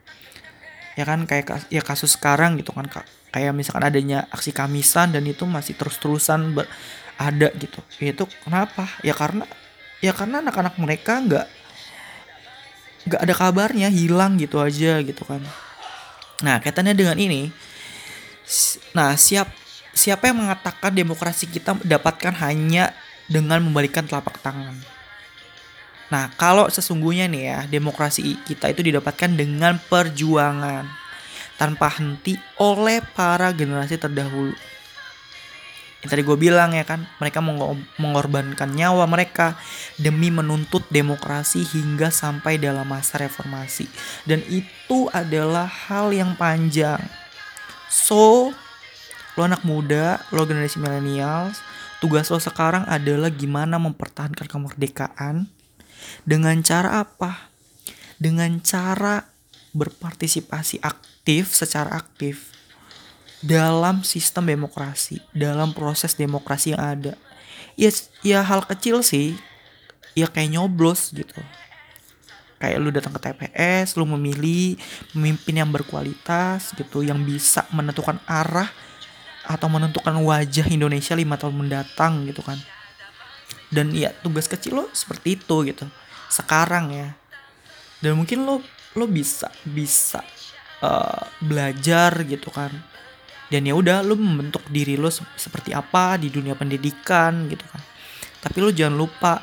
[0.98, 2.90] ya kan kayak ya kasus sekarang gitu kan
[3.30, 6.58] kayak misalkan adanya aksi kamisan dan itu masih terus-terusan
[7.14, 7.78] ada gitu.
[8.02, 8.90] Ya itu kenapa?
[9.06, 9.46] Ya karena
[10.02, 11.46] ya karena anak-anak mereka nggak
[13.06, 15.38] nggak ada kabarnya hilang gitu aja gitu kan.
[16.42, 17.54] Nah kaitannya dengan ini
[18.96, 19.52] nah siap
[19.92, 22.90] siapa yang mengatakan demokrasi kita dapatkan hanya
[23.30, 24.97] dengan membalikan telapak tangan?
[26.08, 30.88] Nah, kalau sesungguhnya nih ya, demokrasi kita itu didapatkan dengan perjuangan.
[31.58, 34.54] tanpa henti oleh para generasi terdahulu.
[35.98, 37.42] Yang tadi gue bilang ya kan, mereka
[37.98, 39.58] mengorbankan nyawa mereka
[39.98, 43.90] demi menuntut demokrasi hingga sampai dalam masa reformasi.
[44.22, 47.02] Dan itu adalah hal yang panjang.
[47.90, 48.54] So,
[49.34, 51.50] lo anak muda, lo generasi milenial,
[51.98, 55.50] tugas lo sekarang adalah gimana mempertahankan kemerdekaan
[56.22, 57.50] dengan cara apa?
[58.18, 59.26] Dengan cara
[59.72, 62.50] berpartisipasi aktif secara aktif
[63.38, 67.14] dalam sistem demokrasi, dalam proses demokrasi yang ada.
[67.78, 67.90] Ya,
[68.26, 69.38] ya hal kecil sih,
[70.18, 71.38] ya kayak nyoblos gitu.
[72.58, 74.74] Kayak lu datang ke TPS, lu memilih
[75.14, 78.66] pemimpin yang berkualitas gitu, yang bisa menentukan arah
[79.46, 82.58] atau menentukan wajah Indonesia lima tahun mendatang gitu kan.
[83.68, 85.84] Dan ya tugas kecil lo seperti itu gitu.
[86.32, 87.12] Sekarang ya.
[88.00, 88.64] Dan mungkin lo
[88.96, 90.24] lo bisa bisa
[90.82, 92.72] uh, belajar gitu kan
[93.48, 97.82] dan ya udah lo membentuk diri lo se seperti apa di dunia pendidikan gitu kan
[98.42, 99.34] tapi lo jangan lupa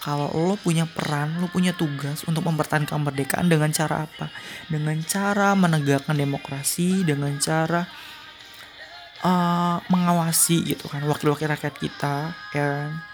[0.00, 4.32] kalau lo punya peran, lo punya tugas untuk mempertahankan kemerdekaan dengan cara apa?
[4.72, 7.84] Dengan cara menegakkan demokrasi, dengan cara
[9.20, 13.09] uh, mengawasi gitu kan wakil-wakil rakyat kita, ya kan?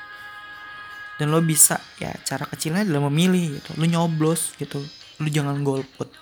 [1.17, 4.85] Dan lo bisa ya cara kecilnya adalah memilih gitu, lo nyoblos gitu,
[5.21, 6.13] lu jangan golput.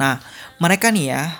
[0.00, 0.20] Nah
[0.56, 1.36] mereka nih ya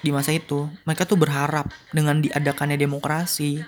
[0.00, 3.60] di masa itu mereka tuh berharap dengan diadakannya demokrasi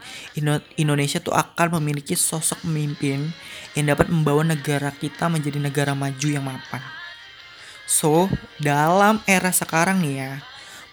[0.80, 3.36] Indonesia tuh akan memiliki sosok pemimpin
[3.76, 6.80] yang dapat membawa negara kita menjadi negara maju yang mapan.
[7.84, 8.32] So
[8.62, 10.32] dalam era sekarang nih ya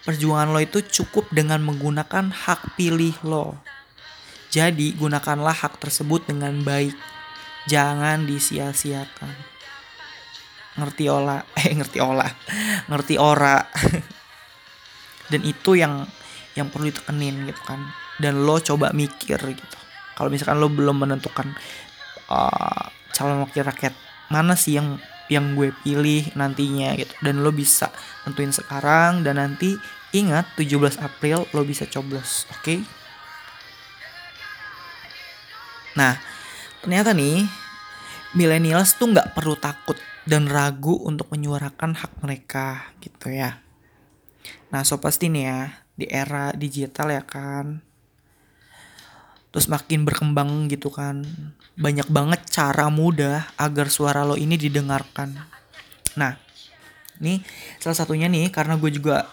[0.04, 3.56] perjuangan lo itu cukup dengan menggunakan hak pilih lo
[4.50, 6.98] jadi gunakanlah hak tersebut dengan baik.
[7.70, 9.34] Jangan disia-siakan.
[10.74, 12.30] Ngerti olah eh ngerti olah
[12.90, 13.62] ngerti ora.
[15.30, 16.02] Dan itu yang
[16.58, 17.94] yang perlu ditekenin gitu kan.
[18.18, 19.78] Dan lo coba mikir gitu.
[20.18, 21.54] Kalau misalkan lo belum menentukan
[22.26, 22.84] uh,
[23.14, 23.94] calon wakil rakyat
[24.34, 24.98] mana sih yang
[25.30, 27.14] yang gue pilih nantinya gitu.
[27.22, 27.94] Dan lo bisa
[28.26, 29.78] tentuin sekarang dan nanti
[30.10, 32.66] ingat 17 April lo bisa coblos oke?
[32.66, 32.99] okay?
[35.98, 36.18] Nah
[36.80, 37.44] ternyata nih
[38.34, 43.58] millennials tuh nggak perlu takut dan ragu untuk menyuarakan hak mereka gitu ya.
[44.70, 45.60] Nah, so pasti nih ya,
[45.98, 47.82] di era digital ya kan.
[49.50, 51.26] Terus makin berkembang gitu kan.
[51.74, 55.34] Banyak banget cara mudah agar suara lo ini didengarkan.
[56.14, 56.38] Nah,
[57.18, 57.42] ini
[57.82, 59.26] salah satunya nih karena gue juga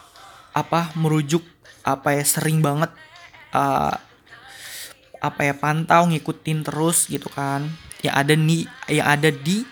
[0.57, 1.45] apa merujuk
[1.85, 2.89] apa ya sering banget
[3.53, 3.93] uh,
[5.19, 7.67] apa ya pantau ngikutin terus gitu kan.
[8.01, 9.65] Yang ada nih yang ada di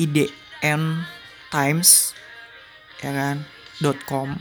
[0.00, 0.32] ide
[0.64, 1.04] n
[1.52, 2.16] times
[3.00, 3.36] ya kan
[4.04, 4.36] .com.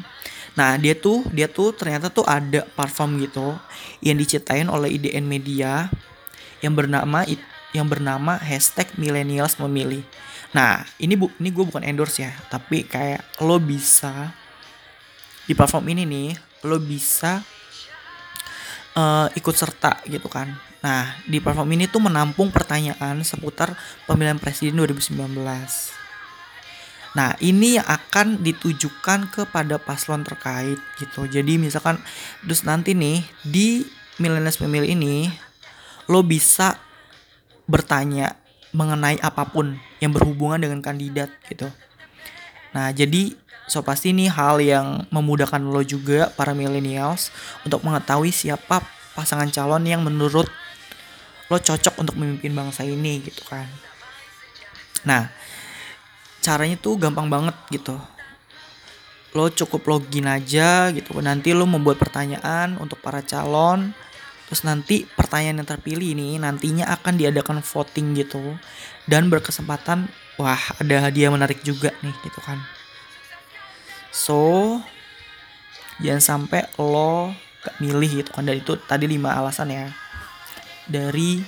[0.60, 3.56] Nah dia tuh dia tuh ternyata tuh ada platform gitu
[4.04, 5.88] yang diciptain oleh IDN Media
[6.60, 7.24] yang bernama
[7.72, 10.04] yang bernama hashtag millennials memilih.
[10.52, 14.36] Nah ini bu ini gue bukan endorse ya tapi kayak lo bisa
[15.48, 16.30] di platform ini nih
[16.68, 17.40] lo bisa
[18.96, 23.76] uh, ikut serta gitu kan nah di platform ini tuh menampung pertanyaan seputar
[24.08, 26.00] pemilihan presiden 2019
[27.18, 31.26] Nah, ini yang akan ditujukan kepada paslon terkait gitu.
[31.26, 31.98] Jadi misalkan
[32.46, 33.82] terus nanti nih di
[34.22, 35.26] milenials pemilih ini
[36.06, 36.78] lo bisa
[37.66, 38.38] bertanya
[38.74, 41.66] mengenai apa pun yang berhubungan dengan kandidat gitu.
[42.78, 43.34] Nah, jadi
[43.70, 47.30] so pasti ini hal yang memudahkan lo juga para millennials
[47.62, 48.82] untuk mengetahui siapa
[49.14, 50.50] pasangan calon yang menurut
[51.50, 53.66] lo cocok untuk memimpin bangsa ini gitu kan.
[55.06, 55.30] Nah,
[56.42, 57.98] caranya tuh gampang banget gitu.
[59.38, 61.18] Lo cukup login aja gitu.
[61.22, 63.94] Nanti lo membuat pertanyaan untuk para calon
[64.50, 68.58] terus nanti pertanyaan yang terpilih ini nantinya akan diadakan voting gitu.
[69.06, 70.10] Dan berkesempatan
[70.42, 72.79] wah ada hadiah menarik juga nih gitu kan
[74.10, 74.78] so
[76.02, 77.34] jangan sampai lo
[77.64, 78.48] gak milih gitu kan.
[78.48, 79.88] Dan itu tadi lima alasan ya.
[80.90, 81.44] Dari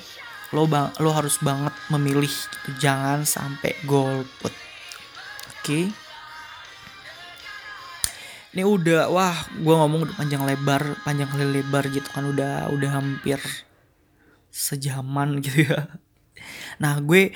[0.52, 2.70] lo bang lo harus banget memilih gitu.
[2.78, 4.54] Jangan sampai golput.
[5.60, 5.92] Oke.
[8.52, 12.28] Ini udah wah gue ngomong udah panjang lebar panjang lebar gitu kan.
[12.28, 13.40] Udah udah hampir
[14.52, 15.88] sejaman gitu ya.
[16.84, 17.32] Nah gue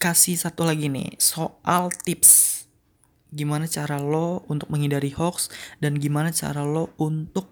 [0.00, 2.55] kasih satu lagi nih soal tips
[3.36, 7.46] gimana cara lo untuk menghindari hoax dan gimana cara lo untuk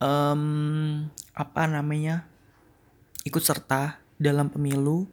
[0.00, 1.04] um,
[1.36, 2.24] apa namanya
[3.28, 5.04] ikut serta dalam pemilu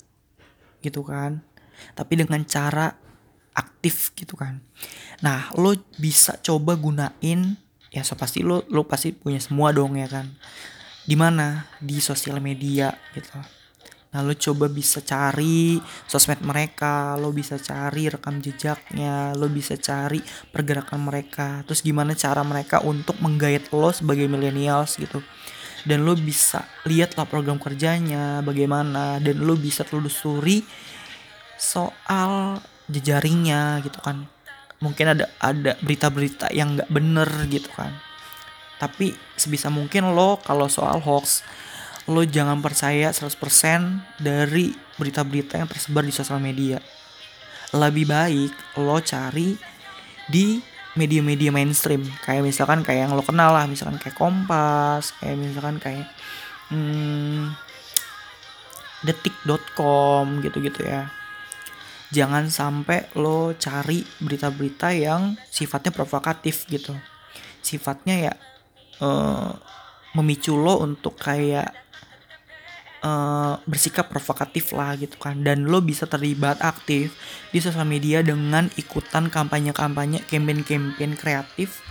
[0.79, 1.43] gitu kan.
[1.91, 2.95] Tapi dengan cara
[3.51, 4.63] aktif gitu kan.
[5.19, 7.59] Nah lo bisa coba gunain
[7.91, 10.31] ya so pasti lo lo pasti punya semua dong ya kan.
[11.03, 11.67] Di mana?
[11.83, 13.60] Di sosial media gitu
[14.11, 20.19] Nah lo coba bisa cari sosmed mereka, lo bisa cari rekam jejaknya, lo bisa cari
[20.51, 21.63] pergerakan mereka.
[21.63, 25.23] Terus gimana cara mereka untuk menggait lo sebagai millennials gitu.
[25.87, 30.59] Dan lo bisa lihat lah program kerjanya bagaimana dan lo bisa telusuri
[31.55, 32.59] soal
[32.91, 34.27] jejaringnya gitu kan.
[34.83, 37.95] Mungkin ada ada berita-berita yang nggak bener gitu kan.
[38.75, 41.47] Tapi sebisa mungkin lo kalau soal hoax
[42.09, 46.81] lo jangan percaya 100% dari berita-berita yang tersebar di sosial media.
[47.77, 49.53] Lebih baik lo cari
[50.25, 50.57] di
[50.97, 52.03] media-media mainstream.
[52.25, 56.07] Kayak misalkan kayak yang lo kenal lah misalkan kayak Kompas kayak misalkan kayak
[56.73, 57.53] hmm,
[59.05, 61.13] detik.com gitu-gitu ya.
[62.11, 66.91] Jangan sampai lo cari berita-berita yang sifatnya provokatif gitu.
[67.63, 68.33] Sifatnya ya
[68.99, 69.55] uh,
[70.17, 71.71] memicu lo untuk kayak
[73.01, 75.41] uh, bersikap provokatif lah gitu kan.
[75.41, 77.13] Dan lo bisa terlibat aktif
[77.49, 81.81] di sosial media dengan ikutan kampanye-kampanye campaign-campaign kreatif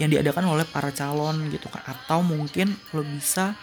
[0.00, 1.82] yang diadakan oleh para calon gitu kan.
[1.86, 3.54] Atau mungkin lo bisa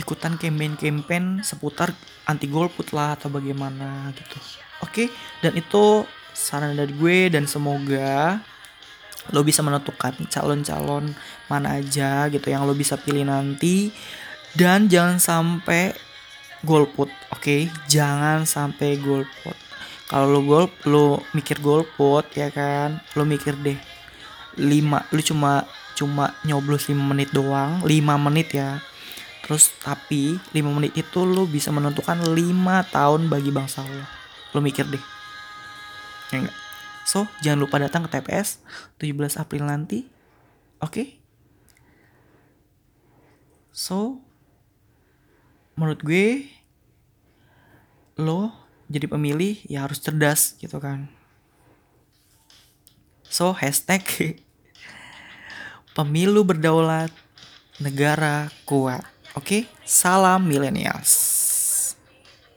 [0.00, 1.92] ikutan campaign-campaign seputar
[2.24, 4.38] anti golput lah atau bagaimana gitu.
[4.80, 5.12] Oke
[5.44, 8.40] dan itu saran dari gue dan semoga
[9.28, 11.12] lo bisa menentukan calon-calon
[11.52, 13.92] mana aja gitu yang lo bisa pilih nanti
[14.58, 15.94] dan jangan sampai
[16.66, 17.42] golput oke?
[17.42, 17.70] Okay?
[17.86, 19.56] jangan sampai golput
[20.10, 22.98] kalau lo gol lo mikir golput ya kan?
[23.14, 23.78] Lo mikir deh
[24.58, 24.66] 5
[25.14, 25.62] lu cuma
[25.94, 28.82] cuma nyoblos 5 menit doang 5 menit ya.
[29.46, 32.34] Terus tapi 5 menit itu lo bisa menentukan 5
[32.90, 34.02] tahun bagi bangsa lo
[34.50, 35.04] lo mikir deh.
[36.34, 36.58] Ya enggak
[37.06, 38.58] so jangan lupa datang ke TPS
[38.98, 40.10] 17 April nanti
[40.82, 40.90] oke?
[40.90, 41.08] Okay?
[43.70, 44.18] so
[45.80, 46.44] menurut gue
[48.20, 48.52] lo
[48.92, 51.08] jadi pemilih ya harus cerdas gitu kan
[53.24, 54.04] so hashtag
[55.96, 57.08] pemilu berdaulat
[57.80, 59.00] negara kuat
[59.32, 59.62] oke okay?
[59.88, 61.29] salam milenials